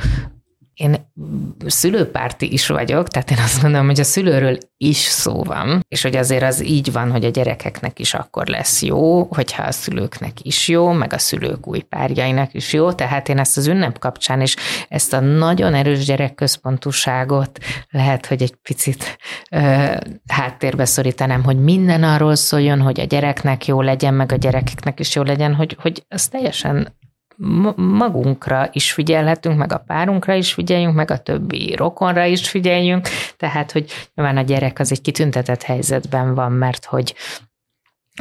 [0.73, 1.11] én
[1.65, 6.15] szülőpárti is vagyok, tehát én azt gondolom, hogy a szülőről is szó van, és hogy
[6.15, 10.67] azért az így van, hogy a gyerekeknek is akkor lesz jó, hogyha a szülőknek is
[10.67, 14.55] jó, meg a szülők új párjainak is jó, tehát én ezt az ünnep kapcsán is
[14.89, 17.59] ezt a nagyon erős gyerekközpontúságot
[17.89, 19.17] lehet, hogy egy picit
[19.51, 19.95] ö,
[20.27, 25.15] háttérbe szorítanám, hogy minden arról szóljon, hogy a gyereknek jó legyen, meg a gyerekeknek is
[25.15, 27.01] jó legyen, hogy, hogy az teljesen
[27.75, 33.71] magunkra is figyelhetünk, meg a párunkra is figyeljünk, meg a többi rokonra is figyeljünk, tehát,
[33.71, 37.15] hogy nyilván a gyerek az egy kitüntetett helyzetben van, mert hogy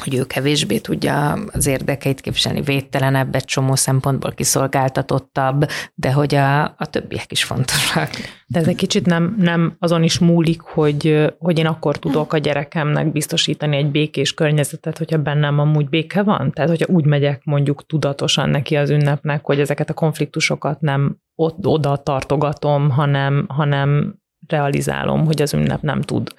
[0.01, 6.63] hogy ő kevésbé tudja az érdekeit képviselni, védtelenebb, egy csomó szempontból kiszolgáltatottabb, de hogy a,
[6.63, 8.11] a többiek is fontosak.
[8.47, 12.39] De ez egy kicsit nem, nem azon is múlik, hogy, hogy én akkor tudok a
[12.39, 16.53] gyerekemnek biztosítani egy békés környezetet, hogyha bennem amúgy béke van.
[16.53, 21.67] Tehát, hogyha úgy megyek mondjuk tudatosan neki az ünnepnek, hogy ezeket a konfliktusokat nem ott,
[21.67, 26.35] oda tartogatom, hanem, hanem realizálom, hogy az ünnep nem tud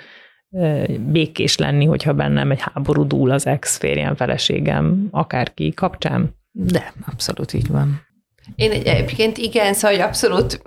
[0.99, 6.35] békés lenni, hogyha bennem egy háború dúl az ex-férjem, feleségem, akárki kapcsán.
[6.51, 8.01] De, abszolút így van.
[8.55, 10.61] Én egyébként igen, szóval hogy abszolút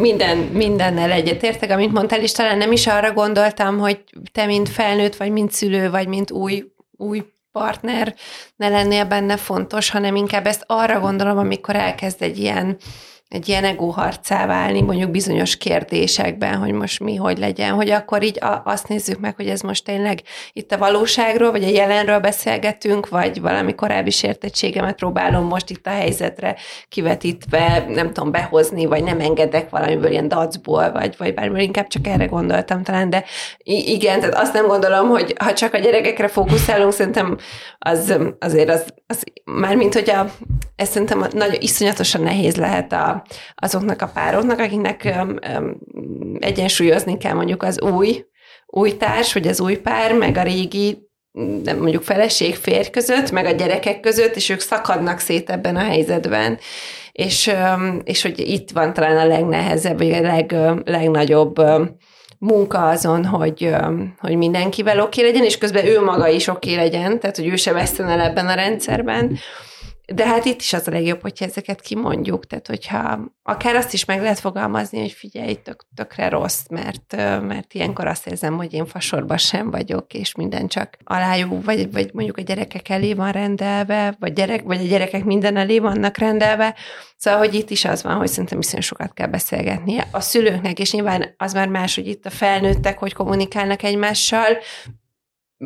[0.00, 5.16] minden, mindennel egyetértek, amit mondtál, és talán nem is arra gondoltam, hogy te, mint felnőtt,
[5.16, 8.14] vagy mint szülő, vagy mint új, új partner
[8.56, 12.76] ne lennél benne fontos, hanem inkább ezt arra gondolom, amikor elkezd egy ilyen
[13.28, 18.38] egy ilyen egóharcá válni, mondjuk bizonyos kérdésekben, hogy most mi, hogy legyen, hogy akkor így
[18.64, 23.40] azt nézzük meg, hogy ez most tényleg itt a valóságról, vagy a jelenről beszélgetünk, vagy
[23.40, 26.56] valami korábbi sértettségemet próbálom most itt a helyzetre
[26.88, 32.06] kivetítve, nem tudom, behozni, vagy nem engedek valamiből ilyen dacból, vagy, vagy bármilyen inkább csak
[32.06, 33.24] erre gondoltam talán, de
[33.64, 37.36] igen, tehát azt nem gondolom, hogy ha csak a gyerekekre fókuszálunk, szerintem
[37.78, 40.30] az azért az, az mármint, hogy a,
[40.76, 43.15] ez szerintem nagyon iszonyatosan nehéz lehet a,
[43.54, 48.24] azoknak a pároknak, akiknek um, um, egyensúlyozni kell mondjuk az új,
[48.66, 51.04] új társ, vagy az új pár, meg a régi
[51.62, 55.84] nem mondjuk feleség férj között, meg a gyerekek között, és ők szakadnak szét ebben a
[55.84, 56.58] helyzetben.
[57.12, 57.50] És,
[58.04, 61.62] és hogy itt van talán a legnehezebb, vagy a leg, legnagyobb
[62.38, 63.74] munka azon, hogy,
[64.18, 67.72] hogy mindenkivel oké legyen, és közben ő maga is oké legyen, tehát hogy ő se
[67.72, 69.38] veszten el ebben a rendszerben.
[70.14, 74.04] De hát itt is az a legjobb, hogyha ezeket kimondjuk, tehát hogyha akár azt is
[74.04, 78.86] meg lehet fogalmazni, hogy figyelj, tök, tökre rossz, mert, mert ilyenkor azt érzem, hogy én
[78.86, 84.16] fasorba sem vagyok, és minden csak alájú, vagy, vagy mondjuk a gyerekek elé van rendelve,
[84.18, 86.74] vagy, gyerek, vagy a gyerekek minden elé vannak rendelve.
[87.16, 90.92] Szóval, hogy itt is az van, hogy szerintem viszonylag sokat kell beszélgetni a szülőknek, és
[90.92, 94.58] nyilván az már más, hogy itt a felnőttek, hogy kommunikálnak egymással,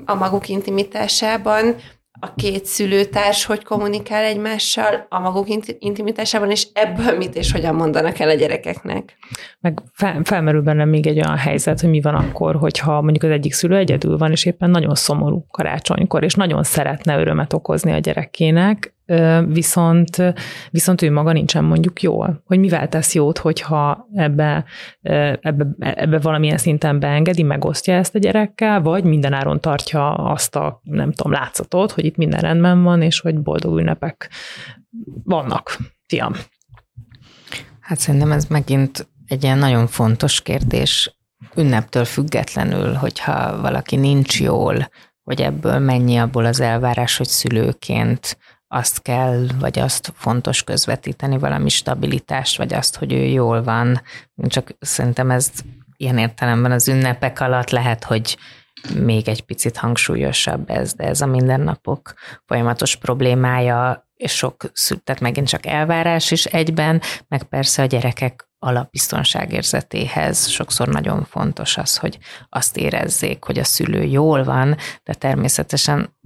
[0.05, 1.77] a maguk intimitásában,
[2.21, 5.47] a két szülőtárs hogy kommunikál egymással a maguk
[5.79, 9.17] intimitásában, és ebből mit és hogyan mondanak el a gyerekeknek.
[9.61, 13.31] Meg fel, felmerül bennem még egy olyan helyzet, hogy mi van akkor, hogyha mondjuk az
[13.31, 17.99] egyik szülő egyedül van, és éppen nagyon szomorú karácsonykor, és nagyon szeretne örömet okozni a
[17.99, 18.95] gyerekének,
[19.47, 20.35] viszont,
[20.71, 22.43] viszont ő maga nincsen mondjuk jól.
[22.47, 24.65] Hogy mivel tesz jót, hogyha ebbe,
[25.41, 31.13] ebbe, ebbe valamilyen szinten beengedi, megosztja ezt a gyerekkel, vagy mindenáron tartja azt a, nem
[31.13, 34.31] tudom, látszatot, hogy itt minden rendben van, és hogy boldog ünnepek
[35.25, 36.33] vannak, fiam.
[37.81, 41.19] Hát szerintem ez megint egy ilyen nagyon fontos kérdés,
[41.57, 44.89] ünneptől függetlenül, hogyha valaki nincs jól,
[45.23, 48.39] hogy ebből mennyi abból az elvárás, hogy szülőként
[48.73, 54.03] azt kell, vagy azt fontos közvetíteni, valami stabilitást, vagy azt, hogy ő jól van.
[54.47, 55.51] Csak szerintem ez
[55.97, 58.37] ilyen értelemben az ünnepek alatt lehet, hogy
[58.95, 62.15] még egy picit hangsúlyosabb ez, de ez a mindennapok
[62.47, 64.73] folyamatos problémája, és sok,
[65.05, 71.97] tehát megint csak elvárás is egyben, meg persze a gyerekek alapbiztonságérzetéhez sokszor nagyon fontos az,
[71.97, 76.17] hogy azt érezzék, hogy a szülő jól van, de természetesen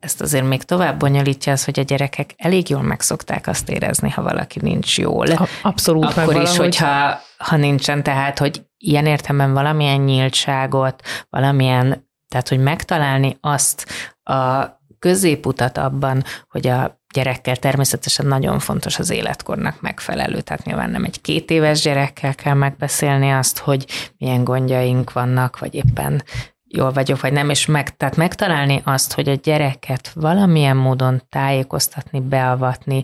[0.00, 4.22] ezt azért még tovább bonyolítja az, hogy a gyerekek elég jól megszokták azt érezni, ha
[4.22, 5.26] valaki nincs jól.
[5.62, 6.04] Abszolút.
[6.04, 12.58] Akkor meg is, hogyha ha nincsen, tehát, hogy ilyen értelemben valamilyen nyíltságot, valamilyen, tehát, hogy
[12.58, 13.86] megtalálni azt
[14.22, 14.66] a
[14.98, 20.40] középutat abban, hogy a gyerekkel természetesen nagyon fontos az életkornak megfelelő.
[20.40, 23.86] Tehát nyilván nem egy két éves gyerekkel kell megbeszélni azt, hogy
[24.18, 26.22] milyen gondjaink vannak, vagy éppen
[26.68, 32.20] jól vagyok, vagy nem, és meg, tehát megtalálni azt, hogy a gyereket valamilyen módon tájékoztatni,
[32.20, 33.02] beavatni,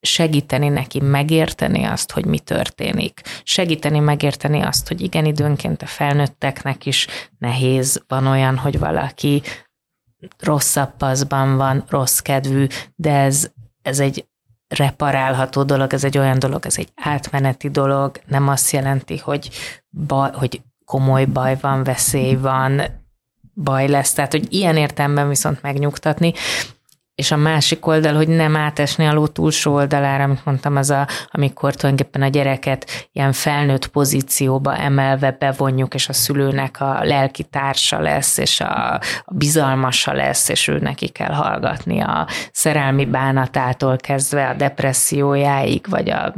[0.00, 3.20] segíteni neki megérteni azt, hogy mi történik.
[3.42, 7.06] Segíteni megérteni azt, hogy igen, időnként a felnőtteknek is
[7.38, 9.42] nehéz, van olyan, hogy valaki
[10.38, 13.50] rosszabb paszban van, rossz kedvű, de ez,
[13.82, 14.26] ez egy
[14.68, 19.50] reparálható dolog, ez egy olyan dolog, ez egy átmeneti dolog, nem azt jelenti, hogy,
[19.90, 20.62] ba, hogy
[20.94, 22.82] komoly baj van, veszély van,
[23.54, 24.12] baj lesz.
[24.12, 26.32] Tehát, hogy ilyen értelemben viszont megnyugtatni,
[27.14, 31.06] és a másik oldal, hogy nem átesni a ló túlsó oldalára, amit mondtam, az a,
[31.30, 38.00] amikor tulajdonképpen a gyereket ilyen felnőtt pozícióba emelve bevonjuk, és a szülőnek a lelki társa
[38.00, 44.48] lesz, és a, a bizalmasa lesz, és ő neki kell hallgatni a szerelmi bánatától kezdve
[44.48, 46.34] a depressziójáig, vagy a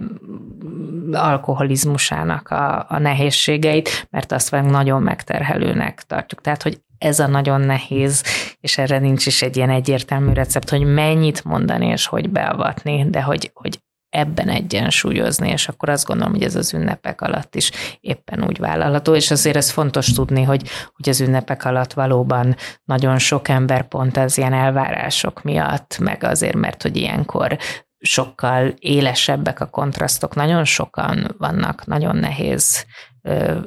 [1.12, 6.41] alkoholizmusának a, a nehézségeit, mert azt meg nagyon megterhelőnek tartjuk.
[6.41, 8.24] Tehát, hogy ez a nagyon nehéz,
[8.61, 13.22] és erre nincs is egy ilyen egyértelmű recept, hogy mennyit mondani, és hogy beavatni, de
[13.22, 13.78] hogy, hogy
[14.09, 19.14] ebben egyensúlyozni, és akkor azt gondolom, hogy ez az ünnepek alatt is éppen úgy vállalható,
[19.14, 24.16] és azért ez fontos tudni, hogy, hogy az ünnepek alatt valóban nagyon sok ember pont
[24.16, 27.56] az ilyen elvárások miatt, meg azért, mert hogy ilyenkor
[27.98, 32.87] sokkal élesebbek a kontrasztok, nagyon sokan vannak, nagyon nehéz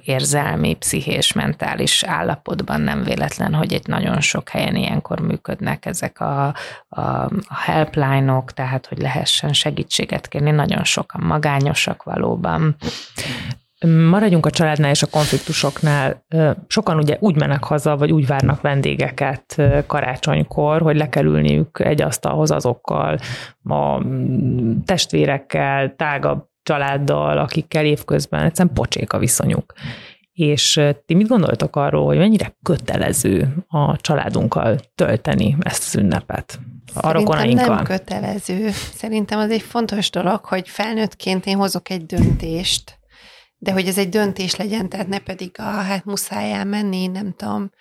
[0.04, 6.54] érzelmi, pszichés, mentális állapotban nem véletlen, hogy egy nagyon sok helyen ilyenkor működnek ezek a,
[6.88, 7.02] a,
[7.48, 10.52] a helpline-ok, tehát hogy lehessen segítséget kérni.
[10.52, 12.76] Nagyon sokan magányosak valóban.
[14.10, 16.26] Maradjunk a családnál és a konfliktusoknál.
[16.68, 22.02] Sokan ugye úgy mennek haza, vagy úgy várnak vendégeket karácsonykor, hogy le kell ülniük egy
[22.02, 23.18] asztalhoz azokkal,
[23.64, 24.02] a
[24.86, 29.74] testvérekkel, tágabb családdal, akikkel évközben egyszerűen pocsék a viszonyuk.
[30.34, 36.60] És ti mit gondoltok arról, hogy mennyire kötelező a családunkkal tölteni ezt az ünnepet?
[36.94, 38.70] A Szerintem nem kötelező.
[38.94, 43.00] Szerintem az egy fontos dolog, hogy felnőttként én hozok egy döntést,
[43.58, 47.72] de hogy ez egy döntés legyen, tehát ne pedig a, hát muszáj elmenni, nem tudom,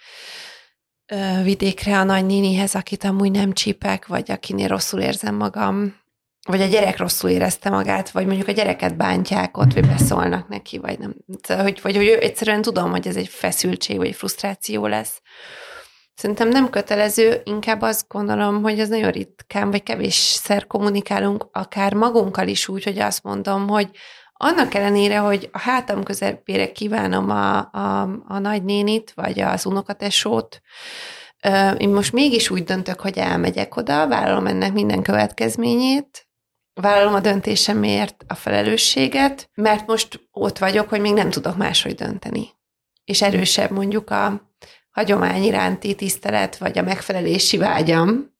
[1.42, 5.94] vidékre a nagynénihez, akit amúgy nem csípek, vagy akinél rosszul érzem magam,
[6.48, 10.78] vagy a gyerek rosszul érezte magát, vagy mondjuk a gyereket bántják ott, vagy beszólnak neki,
[10.78, 11.14] vagy nem.
[11.62, 15.20] Hogy, vagy hogy egyszerűen tudom, hogy ez egy feszültség, vagy egy frusztráció lesz.
[16.14, 22.48] Szerintem nem kötelező, inkább azt gondolom, hogy ez nagyon ritkán, vagy kevésszer kommunikálunk, akár magunkkal
[22.48, 23.90] is úgy, hogy azt mondom, hogy
[24.32, 30.60] annak ellenére, hogy a hátam közepére kívánom a, a, a nagynénit, vagy az unokatesót,
[31.76, 36.27] én most mégis úgy döntök, hogy elmegyek oda, vállalom ennek minden következményét,
[36.80, 42.48] vállalom a döntésemért a felelősséget, mert most ott vagyok, hogy még nem tudok máshogy dönteni.
[43.04, 44.52] És erősebb mondjuk a
[44.90, 48.36] hagyomány iránti tisztelet, vagy a megfelelési vágyam,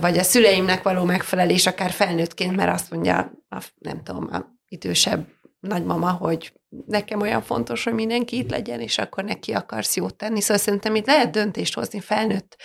[0.00, 5.26] vagy a szüleimnek való megfelelés, akár felnőttként, mert azt mondja, a, nem tudom, a idősebb
[5.60, 10.40] nagymama, hogy nekem olyan fontos, hogy mindenki itt legyen, és akkor neki akarsz jót tenni.
[10.40, 12.56] Szóval szerintem itt lehet döntést hozni felnőtt,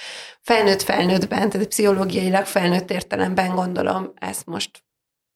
[0.41, 4.83] felnőtt felnőttben, tehát pszichológiailag felnőtt értelemben gondolom ezt most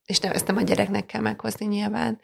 [0.10, 2.20] és nem, ezt nem a gyereknek kell meghozni nyilván,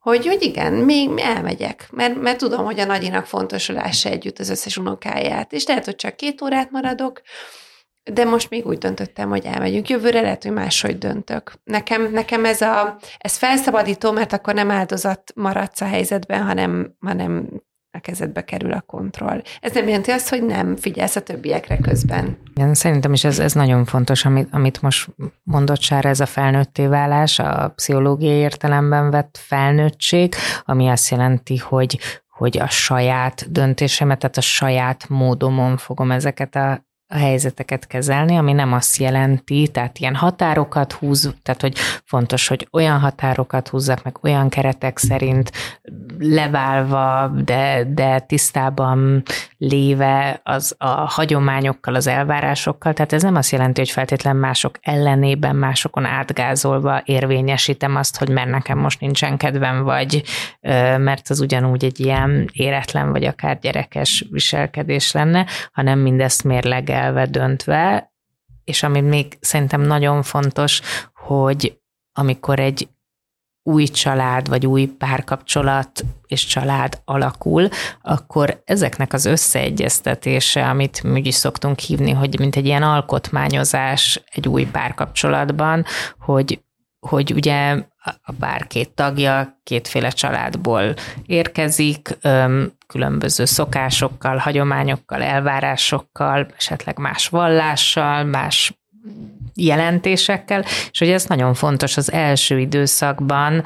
[0.00, 4.38] hogy, hogy igen, még elmegyek, mert, mert tudom, hogy a nagyinak fontos, hogy lássa együtt
[4.38, 7.22] az összes unokáját, és lehet, hogy csak két órát maradok,
[8.12, 9.88] de most még úgy döntöttem, hogy elmegyünk.
[9.88, 11.52] Jövőre lehet, hogy máshogy döntök.
[11.64, 17.48] Nekem, nekem ez, a, ez felszabadító, mert akkor nem áldozat maradsz a helyzetben, hanem, hanem
[17.90, 19.42] a kezedbe kerül a kontroll.
[19.60, 22.38] Ez nem jelenti azt, hogy nem figyelsz a többiekre közben.
[22.54, 25.08] Igen, szerintem is ez, ez nagyon fontos, amit, amit most
[25.42, 30.34] mondott Sára, ez a felnőtté válás, a pszichológiai értelemben vett felnőttség,
[30.64, 31.98] ami azt jelenti, hogy
[32.36, 38.52] hogy a saját döntésemet, tehát a saját módomon fogom ezeket a a helyzeteket kezelni, ami
[38.52, 44.16] nem azt jelenti, tehát ilyen határokat húz, tehát hogy fontos, hogy olyan határokat húzzak meg
[44.22, 45.52] olyan keretek szerint
[46.18, 49.22] leválva, de, de tisztában
[49.58, 55.56] léve az a hagyományokkal, az elvárásokkal, tehát ez nem azt jelenti, hogy feltétlen mások ellenében,
[55.56, 60.22] másokon átgázolva érvényesítem azt, hogy mert nekem most nincsen kedvem, vagy
[60.98, 67.26] mert az ugyanúgy egy ilyen éretlen, vagy akár gyerekes viselkedés lenne, hanem mindezt mérleg mérlegelve,
[67.26, 68.12] döntve,
[68.64, 70.80] és ami még szerintem nagyon fontos,
[71.14, 71.78] hogy
[72.12, 72.88] amikor egy
[73.62, 77.68] új család, vagy új párkapcsolat és család alakul,
[78.02, 84.48] akkor ezeknek az összeegyeztetése, amit mi is szoktunk hívni, hogy mint egy ilyen alkotmányozás egy
[84.48, 85.84] új párkapcsolatban,
[86.18, 86.60] hogy
[87.00, 87.84] hogy ugye
[88.22, 90.94] a pár két tagja kétféle családból
[91.26, 92.18] érkezik,
[92.86, 98.78] különböző szokásokkal, hagyományokkal, elvárásokkal, esetleg más vallással, más
[99.54, 103.64] jelentésekkel, és hogy ez nagyon fontos az első időszakban,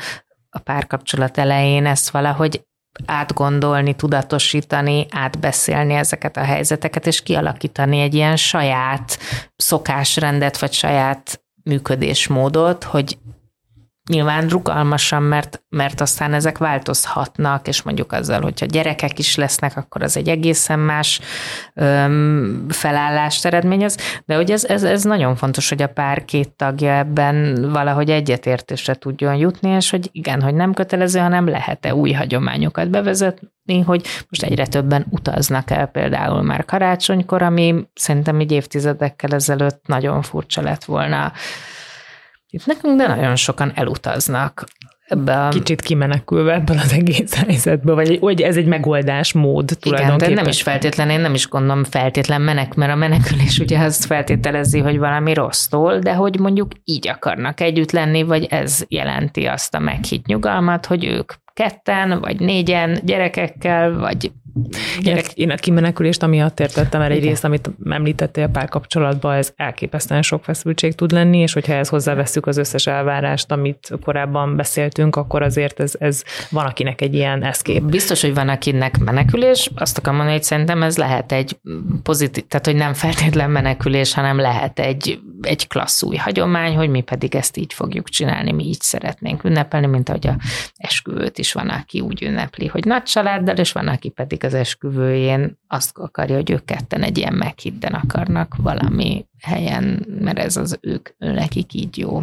[0.51, 2.65] a párkapcsolat elején ezt valahogy
[3.07, 9.19] átgondolni, tudatosítani, átbeszélni ezeket a helyzeteket, és kialakítani egy ilyen saját
[9.57, 13.19] szokásrendet, vagy saját működésmódot, hogy
[14.11, 20.03] nyilván rugalmasan, mert, mert aztán ezek változhatnak, és mondjuk azzal, hogyha gyerekek is lesznek, akkor
[20.03, 21.21] az egy egészen más
[21.75, 26.93] öm, felállást eredményez, de hogy ez, ez, ez nagyon fontos, hogy a pár két tagja
[26.93, 32.91] ebben valahogy egyetértésre tudjon jutni, és hogy igen, hogy nem kötelező, hanem lehet-e új hagyományokat
[32.91, 39.87] bevezetni, hogy most egyre többen utaznak el például már karácsonykor, ami szerintem így évtizedekkel ezelőtt
[39.87, 41.33] nagyon furcsa lett volna
[42.51, 44.65] itt nekünk, de nagyon sokan elutaznak.
[45.11, 45.49] Ebbe a...
[45.49, 50.25] Kicsit kimenekülve ebből az egész helyzetből, vagy hogy ez egy megoldás mód tulajdonképpen.
[50.25, 53.79] Igen, de nem is feltétlen, én nem is gondolom feltétlen menek, mert a menekülés ugye
[53.79, 59.45] azt feltételezi, hogy valami rossztól, de hogy mondjuk így akarnak együtt lenni, vagy ez jelenti
[59.45, 64.33] azt a meghitt nyugalmat, hogy ők ketten, vagy négyen gyerekekkel, vagy
[65.03, 65.33] Gyerek...
[65.35, 71.11] Én a kimenekülést amiatt értettem, mert egyrészt, amit említettél párkapcsolatban, ez elképesztően sok feszültség tud
[71.11, 76.23] lenni, és hogyha ezt hozzáveszünk az összes elvárást, amit korábban beszéltünk, akkor azért ez, ez
[76.51, 77.83] van akinek egy ilyen eszkép.
[77.83, 81.59] Biztos, hogy van akinek menekülés, azt akarom mondani, hogy szerintem ez lehet egy
[82.03, 87.01] pozitív, tehát hogy nem feltétlen menekülés, hanem lehet egy, egy klassz új hagyomány, hogy mi
[87.01, 90.37] pedig ezt így fogjuk csinálni, mi így szeretnénk ünnepelni, mint ahogy a
[90.77, 95.59] esküvőt is van, aki úgy ünnepli, hogy nagy családdal, és van, aki pedig az esküvőjén
[95.69, 101.09] azt akarja, hogy ők ketten egy ilyen meghitten akarnak valami helyen, mert ez az ők,
[101.19, 102.23] nekik így jó.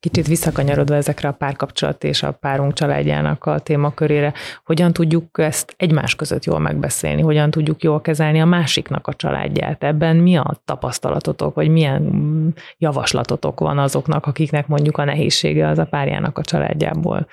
[0.00, 4.32] Kicsit visszakanyarodva ezekre a párkapcsolat és a párunk családjának a témakörére,
[4.64, 9.84] hogyan tudjuk ezt egymás között jól megbeszélni, hogyan tudjuk jól kezelni a másiknak a családját.
[9.84, 15.84] Ebben mi a tapasztalatotok, vagy milyen javaslatotok van azoknak, akiknek mondjuk a nehézsége az a
[15.84, 17.26] párjának a családjából?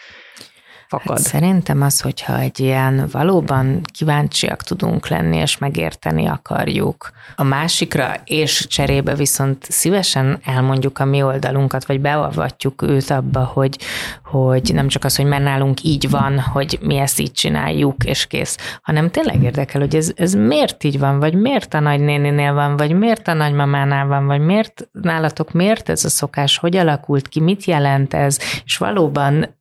[0.87, 1.17] Fakad.
[1.17, 8.13] Hát szerintem az, hogyha egy ilyen valóban kíváncsiak tudunk lenni, és megérteni akarjuk a másikra,
[8.23, 13.77] és cserébe viszont szívesen elmondjuk a mi oldalunkat, vagy beavatjuk őt abba, hogy,
[14.23, 18.27] hogy nem csak az, hogy mert nálunk így van, hogy mi ezt így csináljuk, és
[18.27, 22.77] kész, hanem tényleg érdekel, hogy ez, ez miért így van, vagy miért a nagynéninél van,
[22.77, 27.39] vagy miért a nagymamánál van, vagy miért nálatok miért ez a szokás, hogy alakult ki,
[27.39, 29.54] mit jelent ez, és valóban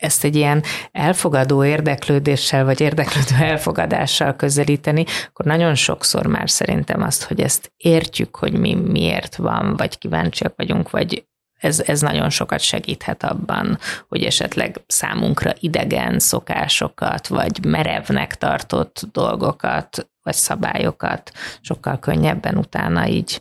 [0.00, 7.22] ezt egy ilyen elfogadó érdeklődéssel, vagy érdeklődő elfogadással közelíteni, akkor nagyon sokszor már szerintem azt,
[7.22, 11.24] hogy ezt értjük, hogy mi miért van, vagy kíváncsiak vagyunk, vagy
[11.60, 13.78] ez, ez nagyon sokat segíthet abban,
[14.08, 23.40] hogy esetleg számunkra idegen szokásokat, vagy merevnek tartott dolgokat, vagy szabályokat sokkal könnyebben utána így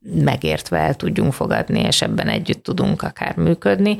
[0.00, 3.96] megértve el tudjunk fogadni, és ebben együtt tudunk akár működni.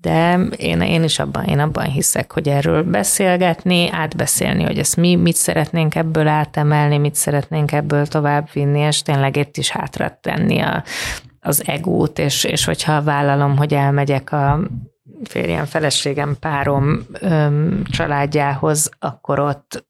[0.00, 5.14] De én, én is abban, én abban hiszek, hogy erről beszélgetni, átbeszélni, hogy ezt mi,
[5.14, 10.84] mit szeretnénk ebből átemelni, mit szeretnénk ebből továbbvinni, és tényleg itt is hátra tenni a,
[11.40, 14.60] az egót, és, és hogyha vállalom, hogy elmegyek a
[15.24, 19.86] férjem, feleségem, párom öm, családjához, akkor ott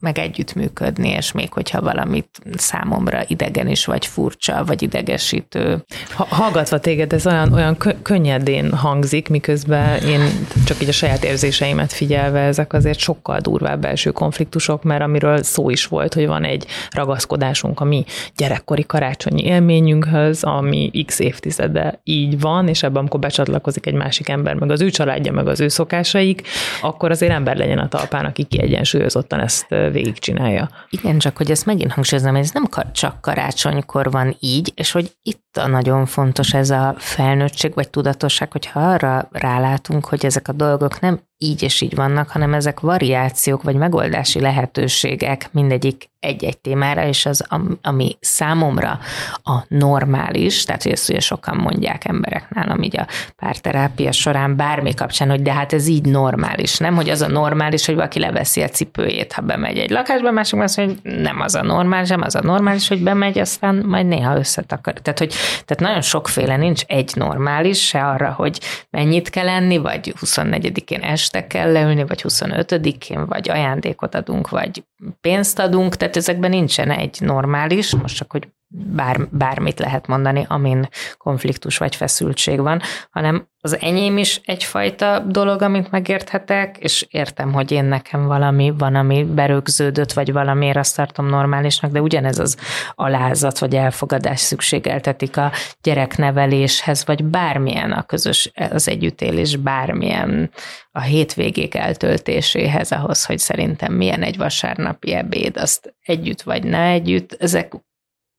[0.00, 5.84] meg együttműködni, és még hogyha valamit számomra idegen is, vagy furcsa, vagy idegesítő.
[6.14, 10.20] Ha, hallgatva téged, ez olyan, olyan könnyedén hangzik, miközben én
[10.66, 15.70] csak így a saját érzéseimet figyelve, ezek azért sokkal durvább belső konfliktusok, mert amiről szó
[15.70, 18.04] is volt, hogy van egy ragaszkodásunk a mi
[18.36, 24.54] gyerekkori karácsonyi élményünkhöz, ami x évtizede így van, és ebben, amikor becsatlakozik egy másik ember,
[24.54, 26.42] meg az ő családja, meg az ő szokásaik,
[26.82, 30.68] akkor azért ember legyen a talpán, aki kiegyensúlyozottan ezt végigcsinálja.
[30.90, 35.56] Igen, csak hogy ezt megint hangsúlyozom, ez nem csak karácsonykor van így, és hogy itt
[35.56, 41.00] a nagyon fontos ez a felnőttség vagy tudatosság, hogyha arra rálátunk, hogy ezek a dolgok
[41.00, 47.26] nem így és így vannak, hanem ezek variációk vagy megoldási lehetőségek mindegyik egy-egy témára, és
[47.26, 47.44] az,
[47.82, 48.98] ami számomra
[49.44, 54.94] a normális, tehát hogy ezt ugye sokan mondják emberek nálam így a párterápia során bármi
[54.94, 56.94] kapcsán, hogy de hát ez így normális, nem?
[56.94, 60.76] Hogy az a normális, hogy valaki leveszi a cipőjét, ha bemegy egy lakásba, másik azt
[60.76, 64.92] hogy nem az a normális, nem az a normális, hogy bemegy, aztán majd néha összetakar.
[64.92, 65.34] Tehát, hogy
[65.64, 68.60] tehát nagyon sokféle nincs egy normális, se arra, hogy
[68.90, 74.84] mennyit kell enni, vagy 24-én este kell leülni, vagy 25-én, vagy ajándékot adunk, vagy
[75.20, 80.88] pénzt adunk, tehát ezekben nincsen egy normális, most csak, hogy bár, bármit lehet mondani, amin
[81.18, 87.72] konfliktus vagy feszültség van, hanem az enyém is egyfajta dolog, amit megérthetek, és értem, hogy
[87.72, 92.56] én nekem valami van, ami berögződött, vagy valamiért azt tartom normálisnak, de ugyanez az
[92.94, 95.52] alázat vagy elfogadás szükségeltetik a
[95.82, 100.50] gyerekneveléshez, vagy bármilyen a közös, az együttélés, bármilyen
[100.90, 107.32] a hétvégék eltöltéséhez, ahhoz, hogy szerintem milyen egy vasárnapi ebéd, azt együtt vagy ne együtt,
[107.32, 107.72] ezek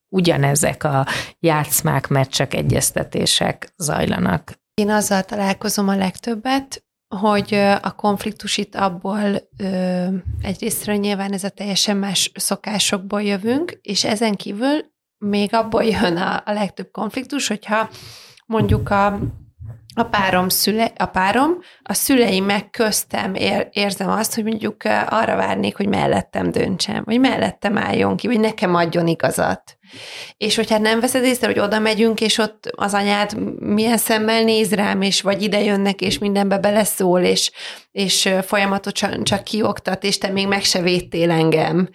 [0.10, 1.06] ugyanezek a
[1.40, 4.54] játszmák, meccsek, egyeztetések zajlanak.
[4.74, 6.84] Én azzal találkozom a legtöbbet,
[7.16, 9.50] hogy a konfliktus itt abból
[10.42, 14.86] egyrésztről nyilván ez a teljesen más szokásokból jövünk, és ezen kívül
[15.18, 17.90] még abból jön a, a legtöbb konfliktus, hogyha
[18.46, 19.20] mondjuk a
[19.94, 25.36] a párom, szüle, a párom, a szüleim meg köztem ér, érzem azt, hogy mondjuk arra
[25.36, 29.79] várnék, hogy mellettem döntsem, vagy mellettem álljon ki, vagy nekem adjon igazat.
[30.38, 34.74] És hogyha nem veszed észre, hogy oda megyünk, és ott az anyád milyen szemmel néz
[34.74, 37.52] rám, és vagy ide jönnek, és mindenbe beleszól, és,
[37.92, 41.90] és folyamatosan csak kioktat, és te még meg se védtél engem.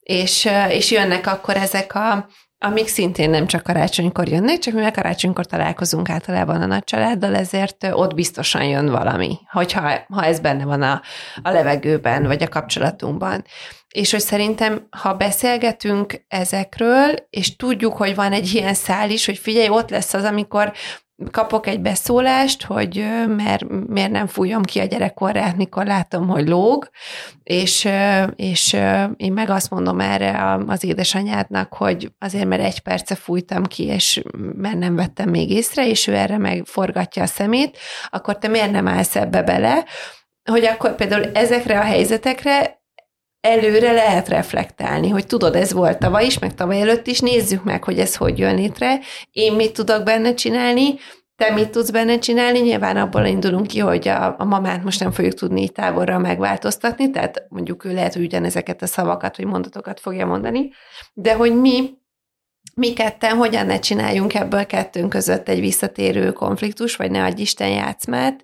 [0.00, 2.28] És, és jönnek akkor ezek a,
[2.58, 7.86] amik szintén nem csak karácsonykor jönnek, csak mivel karácsonykor találkozunk általában a nagy családdal, ezért
[7.92, 11.02] ott biztosan jön valami, hogyha ha ez benne van a,
[11.42, 13.44] a levegőben, vagy a kapcsolatunkban.
[13.88, 19.38] És hogy szerintem, ha beszélgetünk ezekről, és tudjuk, hogy van egy ilyen szál is, hogy
[19.38, 20.72] figyelj, ott lesz az, amikor
[21.30, 23.06] kapok egy beszólást, hogy
[23.36, 26.90] mert miért nem fújom ki a gyerekkorát, mikor látom, hogy lóg,
[27.42, 27.88] és,
[28.36, 28.76] és
[29.16, 34.22] én meg azt mondom erre az édesanyádnak, hogy azért, mert egy perce fújtam ki, és
[34.56, 37.78] mert nem vettem még észre, és ő erre megforgatja a szemét,
[38.10, 39.84] akkor te miért nem állsz ebbe bele,
[40.50, 42.78] hogy akkor például ezekre a helyzetekre
[43.40, 47.84] előre lehet reflektálni, hogy tudod, ez volt tavaly is, meg tavaly előtt is, nézzük meg,
[47.84, 48.98] hogy ez hogy jön létre,
[49.32, 50.94] én mit tudok benne csinálni,
[51.36, 52.58] te mit tudsz benne csinálni?
[52.58, 57.10] Nyilván abból indulunk ki, hogy a, a mamát most nem fogjuk tudni így távolra megváltoztatni,
[57.10, 60.70] tehát mondjuk ő lehet, hogy ugyanezeket a szavakat vagy mondatokat fogja mondani,
[61.14, 61.96] de hogy mi
[62.74, 67.68] mi ketten hogyan ne csináljunk ebből kettőnk között egy visszatérő konfliktus, vagy ne adj Isten
[67.68, 68.42] játszmát,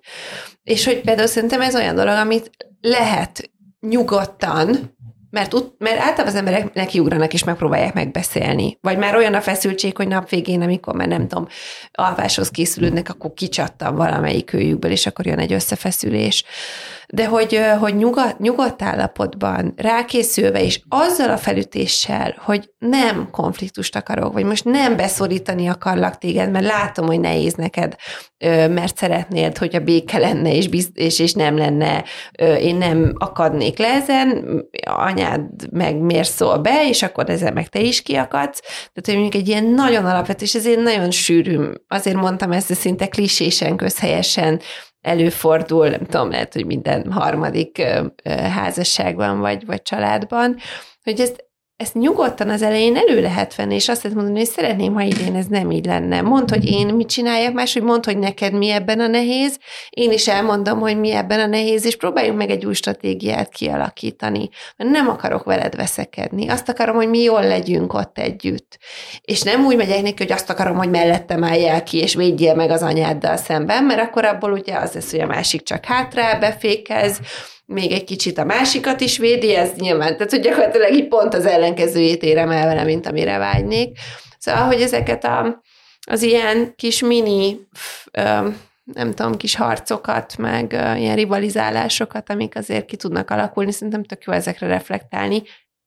[0.63, 2.49] és hogy például szerintem ez olyan dolog, amit
[2.81, 3.51] lehet
[3.89, 4.95] nyugodtan
[5.35, 8.77] mert, ut- mert általában az emberek nekiugranak és megpróbálják megbeszélni.
[8.81, 11.47] Vagy már olyan a feszültség, hogy nap végén, amikor már nem tudom,
[11.91, 16.43] alváshoz készülődnek, akkor kicsattam valamelyik őjükből, és akkor jön egy összefeszülés
[17.13, 24.33] de hogy, hogy nyugodt, nyugodt állapotban, rákészülve, és azzal a felütéssel, hogy nem konfliktust akarok,
[24.33, 27.95] vagy most nem beszorítani akarlak téged, mert látom, hogy nehéz neked,
[28.69, 32.03] mert szeretnéd, hogy a béke lenne, és, biz, és, és nem lenne,
[32.59, 34.45] én nem akadnék le ezen,
[34.85, 35.41] anyád
[35.71, 38.59] meg miért szól be, és akkor ezzel meg te is kiakadsz.
[38.61, 42.73] Tehát, hogy mondjuk egy ilyen nagyon alapvető, és ezért nagyon sűrű, azért mondtam ezt, de
[42.73, 44.61] szinte klisésen, közhelyesen
[45.05, 47.83] előfordul, nem tudom, lehet, hogy minden harmadik
[48.25, 50.55] házasságban vagy, vagy családban,
[51.03, 51.44] hogy ezt
[51.77, 55.35] ezt nyugodtan az elején elő lehet venni, és azt lehet mondani, hogy szeretném, ha idén
[55.35, 56.21] ez nem így lenne.
[56.21, 59.59] Mondd, hogy én mit csináljak más, hogy mondd, hogy neked mi ebben a nehéz,
[59.89, 64.49] én is elmondom, hogy mi ebben a nehéz, és próbáljunk meg egy új stratégiát kialakítani.
[64.77, 66.49] Mert nem akarok veled veszekedni.
[66.49, 68.77] Azt akarom, hogy mi jól legyünk ott együtt.
[69.21, 72.69] És nem úgy megyek neki, hogy azt akarom, hogy mellettem álljál ki, és védjél meg
[72.69, 77.19] az anyáddal szemben, mert akkor abból ugye az lesz, hogy a másik csak hátrá befékez,
[77.65, 81.45] még egy kicsit a másikat is védi, ez nyilván, tehát hogy gyakorlatilag így pont az
[81.45, 83.97] ellenkezőjét érem el vele, mint amire vágynék.
[84.37, 85.61] Szóval, hogy ezeket a,
[86.07, 87.67] az ilyen kis mini,
[88.83, 94.33] nem tudom, kis harcokat, meg ilyen rivalizálásokat, amik azért ki tudnak alakulni, szerintem tök jó
[94.33, 95.43] ezekre reflektálni,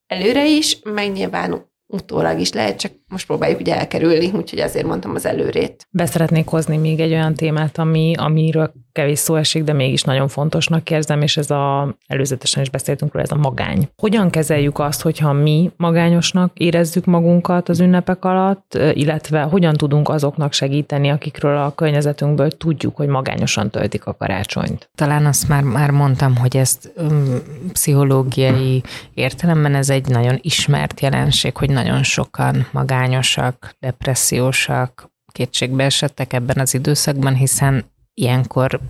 [0.07, 5.15] előre is, meg nyilván utólag is lehet, csak most próbáljuk ugye elkerülni, úgyhogy azért mondtam
[5.15, 5.87] az előrét.
[5.91, 10.91] Beszeretnék hozni még egy olyan témát, ami, amiről kevés szó esik, de mégis nagyon fontosnak
[10.91, 13.89] érzem, és ez a, előzetesen is beszéltünk róla, ez a magány.
[13.97, 20.53] Hogyan kezeljük azt, hogyha mi magányosnak érezzük magunkat az ünnepek alatt, illetve hogyan tudunk azoknak
[20.53, 24.91] segíteni, akikről a környezetünkből tudjuk, hogy magányosan töltik a karácsonyt?
[24.95, 27.39] Talán azt már, már mondtam, hogy ezt um,
[27.73, 28.83] pszichológiai
[29.15, 36.75] értelemben ez egy nagyon ismert jelenség, hogy nagyon sokan magányosak, depressziósak, kétségbe esettek ebben az
[36.75, 38.81] időszakban, hiszen ilyenkor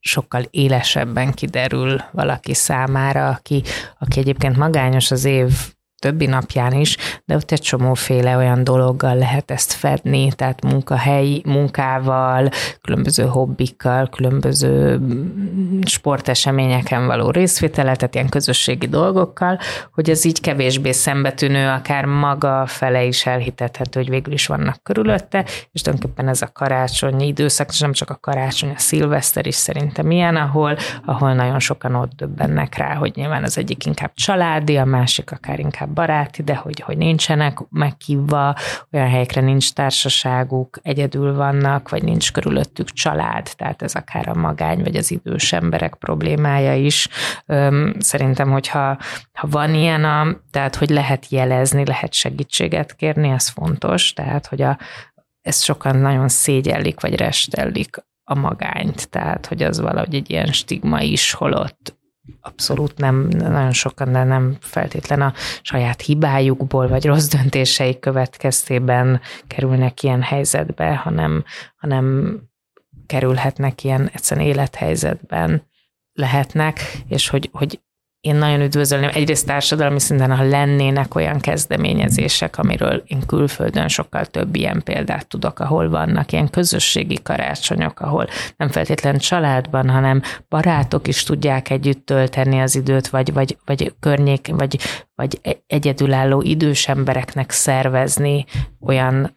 [0.00, 3.62] sokkal élesebben kiderül valaki számára, aki,
[3.98, 5.73] aki egyébként magányos az év
[6.04, 12.50] többi napján is, de ott egy csomóféle olyan dologgal lehet ezt fedni, tehát munkahelyi munkával,
[12.82, 15.00] különböző hobbikkal, különböző
[15.82, 19.58] sporteseményeken való részvétele, tehát ilyen közösségi dolgokkal,
[19.94, 25.44] hogy ez így kevésbé szembetűnő, akár maga fele is elhitethető, hogy végül is vannak körülötte,
[25.72, 30.10] és tulajdonképpen ez a karácsonyi időszak, és nem csak a karácsony, a szilveszter is szerintem
[30.10, 34.84] ilyen, ahol, ahol nagyon sokan ott döbbennek rá, hogy nyilván az egyik inkább családi, a
[34.84, 38.54] másik akár inkább baráti, de hogy, hogy nincsenek meghívva,
[38.92, 44.82] olyan helyekre nincs társaságuk, egyedül vannak, vagy nincs körülöttük család, tehát ez akár a magány,
[44.82, 47.08] vagy az idős emberek problémája is.
[47.98, 48.98] Szerintem, hogyha
[49.32, 54.62] ha van ilyen, a, tehát hogy lehet jelezni, lehet segítséget kérni, ez fontos, tehát hogy
[54.62, 54.78] a,
[55.40, 61.00] ezt sokan nagyon szégyellik, vagy restellik a magányt, tehát hogy az valahogy egy ilyen stigma
[61.00, 62.02] is, holott
[62.40, 70.02] abszolút nem, nagyon sokan, de nem feltétlen a saját hibájukból, vagy rossz döntéseik következtében kerülnek
[70.02, 71.44] ilyen helyzetbe, hanem,
[71.76, 72.38] hanem
[73.06, 75.66] kerülhetnek ilyen egyszerűen élethelyzetben
[76.12, 77.80] lehetnek, és hogy, hogy
[78.24, 84.56] én nagyon üdvözölném, egyrészt társadalmi szinten, ha lennének olyan kezdeményezések, amiről én külföldön sokkal több
[84.56, 91.22] ilyen példát tudok, ahol vannak ilyen közösségi karácsonyok, ahol nem feltétlen családban, hanem barátok is
[91.22, 94.78] tudják együtt tölteni az időt, vagy, vagy, vagy környék, vagy,
[95.14, 98.44] vagy egyedülálló idős embereknek szervezni
[98.80, 99.36] olyan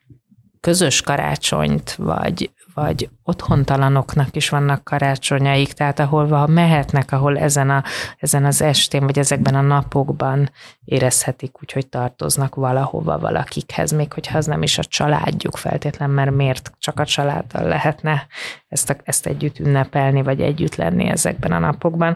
[0.59, 2.51] közös karácsonyt, vagy,
[2.82, 7.84] vagy otthontalanoknak is vannak karácsonyaik, tehát ahol mehetnek, ahol ezen, a,
[8.17, 10.51] ezen az estén, vagy ezekben a napokban
[10.86, 16.32] érezhetik úgy, hogy tartoznak valahova valakikhez, még hogyha az nem is a családjuk feltétlen, mert
[16.32, 18.28] miért csak a családdal lehetne
[18.67, 22.15] ezt, a, ezt együtt ünnepelni, vagy együtt lenni ezekben a napokban.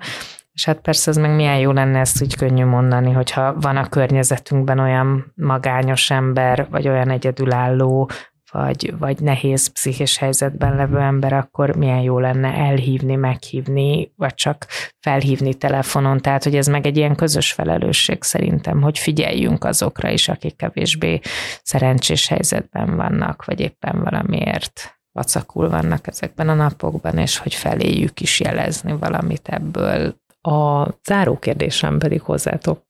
[0.53, 3.89] És hát persze ez meg milyen jó lenne ezt úgy könnyű mondani, hogyha van a
[3.89, 8.09] környezetünkben olyan magányos ember, vagy olyan egyedülálló,
[8.51, 14.67] vagy, vagy nehéz pszichés helyzetben levő ember, akkor milyen jó lenne elhívni, meghívni, vagy csak
[14.99, 16.19] felhívni telefonon.
[16.19, 21.19] Tehát, hogy ez meg egy ilyen közös felelősség szerintem, hogy figyeljünk azokra is, akik kevésbé
[21.63, 28.39] szerencsés helyzetben vannak, vagy éppen valamiért vacakul vannak ezekben a napokban, és hogy feléjük is
[28.39, 32.83] jelezni valamit ebből, A záró kérdésem pedig hozzátok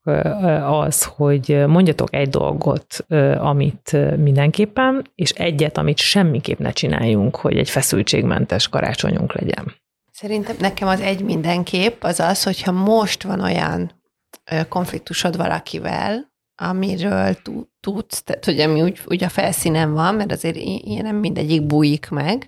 [0.63, 3.05] az, hogy mondjatok egy dolgot,
[3.37, 9.75] amit mindenképpen, és egyet, amit semmiképp ne csináljunk, hogy egy feszültségmentes karácsonyunk legyen.
[10.11, 13.91] Szerintem nekem az egy mindenképp az az, hogyha most van olyan
[14.69, 17.35] konfliktusod valakivel, amiről
[17.79, 22.09] tudsz, tehát hogy ami úgy, úgy a felszínen van, mert azért ilyen nem mindegyik bújik
[22.09, 22.47] meg,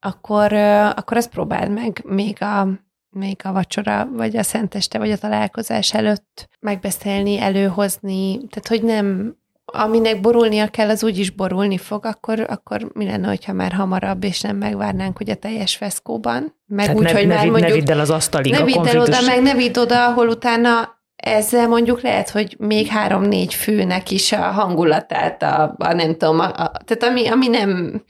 [0.00, 0.52] akkor,
[0.96, 2.68] akkor ezt próbáld meg még a,
[3.10, 9.36] még a vacsora, vagy a szenteste, vagy a találkozás előtt megbeszélni, előhozni, tehát hogy nem,
[9.64, 14.24] aminek borulnia kell, az úgy is borulni fog, akkor, akkor mi lenne, hogyha már hamarabb,
[14.24, 17.50] és nem megvárnánk, hogy a teljes feszkóban, meg Tehát úgy, ne, hogy ne, már vidd,
[17.50, 17.72] mondjuk...
[17.72, 20.28] ne vidd el az asztalig ne a vidd el oda, meg ne vidd oda, ahol
[20.28, 26.38] utána ezzel mondjuk lehet, hogy még három-négy főnek is a hangulatát, a, a nem tudom,
[26.38, 28.02] a, a, tehát ami, ami nem,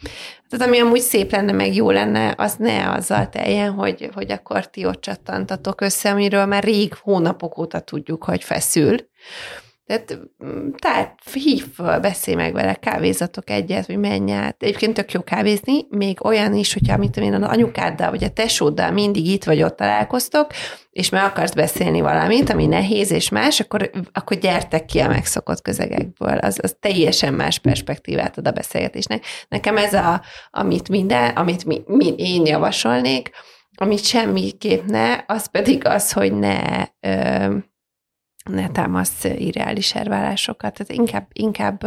[0.49, 4.67] tehát ami amúgy szép lenne, meg jó lenne, az ne azzal teljen, hogy, hogy akkor
[4.71, 8.97] ti ott csattantatok össze, amiről már rég hónapok óta tudjuk, hogy feszül.
[9.91, 10.19] Tehát,
[10.79, 11.67] tehát hív
[12.01, 14.63] beszélj meg vele, kávézatok egyet, hogy menj át.
[14.63, 18.29] Egyébként tök jó kávézni, még olyan is, hogyha mit tudom én, az anyukáddal vagy a
[18.29, 20.47] tesóddal mindig itt vagy ott találkoztok,
[20.91, 25.63] és meg akarsz beszélni valamit, ami nehéz és más, akkor, akkor gyertek ki a megszokott
[25.63, 26.39] közegekből.
[26.39, 29.25] Az, az teljesen más perspektívát ad a beszélgetésnek.
[29.49, 33.31] Nekem ez a, amit minden, amit mi, mi, én javasolnék,
[33.75, 37.57] amit semmiképp ne, az pedig az, hogy ne ö,
[38.51, 40.75] ne támasz irreális elvárásokat.
[40.75, 41.87] Tehát inkább, inkább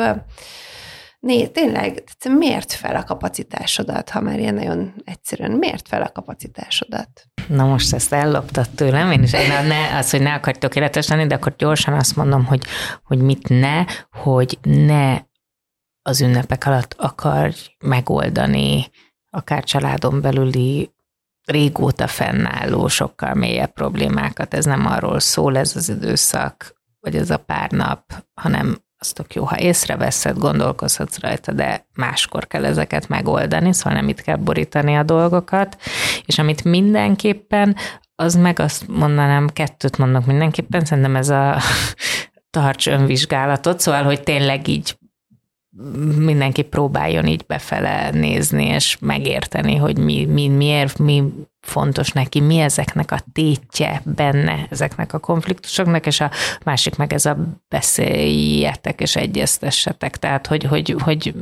[1.23, 7.09] Né, tényleg, miért fel a kapacitásodat, ha már ilyen nagyon egyszerűen, miért fel a kapacitásodat?
[7.47, 11.35] Na most ezt elloptad tőlem, én is ne, az, hogy ne akarj tökéletes lenni, de
[11.35, 12.63] akkor gyorsan azt mondom, hogy,
[13.03, 15.17] hogy mit ne, hogy ne
[16.01, 18.85] az ünnepek alatt akarj megoldani
[19.29, 20.93] akár családon belüli
[21.45, 24.53] régóta fennálló, sokkal mélyebb problémákat.
[24.53, 28.01] Ez nem arról szól ez az időszak, vagy ez a pár nap,
[28.33, 34.07] hanem az tök jó, ha észreveszed, gondolkozhatsz rajta, de máskor kell ezeket megoldani, szóval nem
[34.07, 35.77] itt kell borítani a dolgokat,
[36.25, 37.75] és amit mindenképpen,
[38.15, 41.57] az meg azt mondanám, kettőt mondok mindenképpen, szerintem ez a
[42.57, 44.97] tarts önvizsgálatot, szóval, hogy tényleg így
[46.17, 51.23] mindenki próbáljon így befele nézni, és megérteni, hogy mi, mi, miért, mi
[51.63, 56.31] fontos neki, mi ezeknek a tétje benne, ezeknek a konfliktusoknak, és a
[56.63, 57.37] másik meg ez a
[57.69, 61.33] beszéljetek és egyeztessetek, tehát hogy, hogy, hogy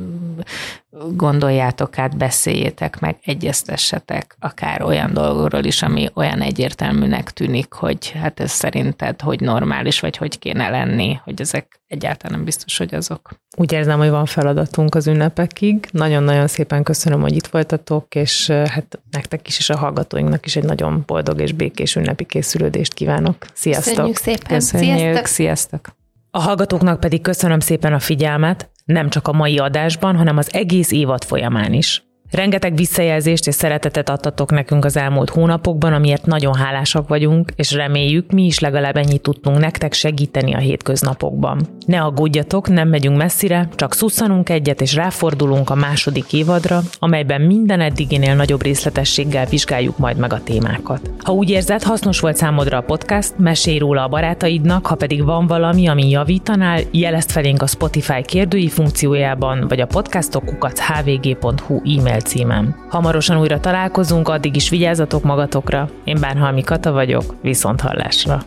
[1.11, 8.39] gondoljátok át, beszéljétek meg, egyeztessetek akár olyan dolgokról is, ami olyan egyértelműnek tűnik, hogy hát
[8.39, 13.29] ez szerinted hogy normális, vagy hogy kéne lenni, hogy ezek egyáltalán nem biztos, hogy azok.
[13.57, 15.87] Úgy érzem, hogy van feladatunk az ünnepekig.
[15.91, 20.63] Nagyon-nagyon szépen köszönöm, hogy itt voltatok, és hát nektek is, és a hallgatóinknak is egy
[20.63, 23.45] nagyon boldog és békés ünnepi készülődést kívánok.
[23.53, 23.93] Sziasztok!
[23.93, 24.57] Köszönjük szépen!
[24.57, 25.25] Köszönjük, Sziasztok!
[25.25, 25.95] sziasztok!
[26.31, 30.91] A hallgatóknak pedig köszönöm szépen a figyelmet, nem csak a mai adásban, hanem az egész
[30.91, 32.03] évad folyamán is.
[32.31, 38.31] Rengeteg visszajelzést és szeretetet adtatok nekünk az elmúlt hónapokban, amiért nagyon hálásak vagyunk, és reméljük,
[38.31, 41.67] mi is legalább ennyit tudtunk nektek segíteni a hétköznapokban.
[41.85, 47.81] Ne aggódjatok, nem megyünk messzire, csak szusszanunk egyet és ráfordulunk a második évadra, amelyben minden
[47.81, 51.11] eddiginél nagyobb részletességgel vizsgáljuk majd meg a témákat.
[51.23, 55.47] Ha úgy érzed, hasznos volt számodra a podcast, mesélj róla a barátaidnak, ha pedig van
[55.47, 62.75] valami, ami javítanál, jelezd felénk a Spotify kérdői funkciójában, vagy a podcastok hvg.hu e-mail címem.
[62.89, 65.89] Hamarosan újra találkozunk, addig is vigyázzatok magatokra.
[66.03, 68.41] Én Bánhalmi Kata vagyok, viszont hallásra.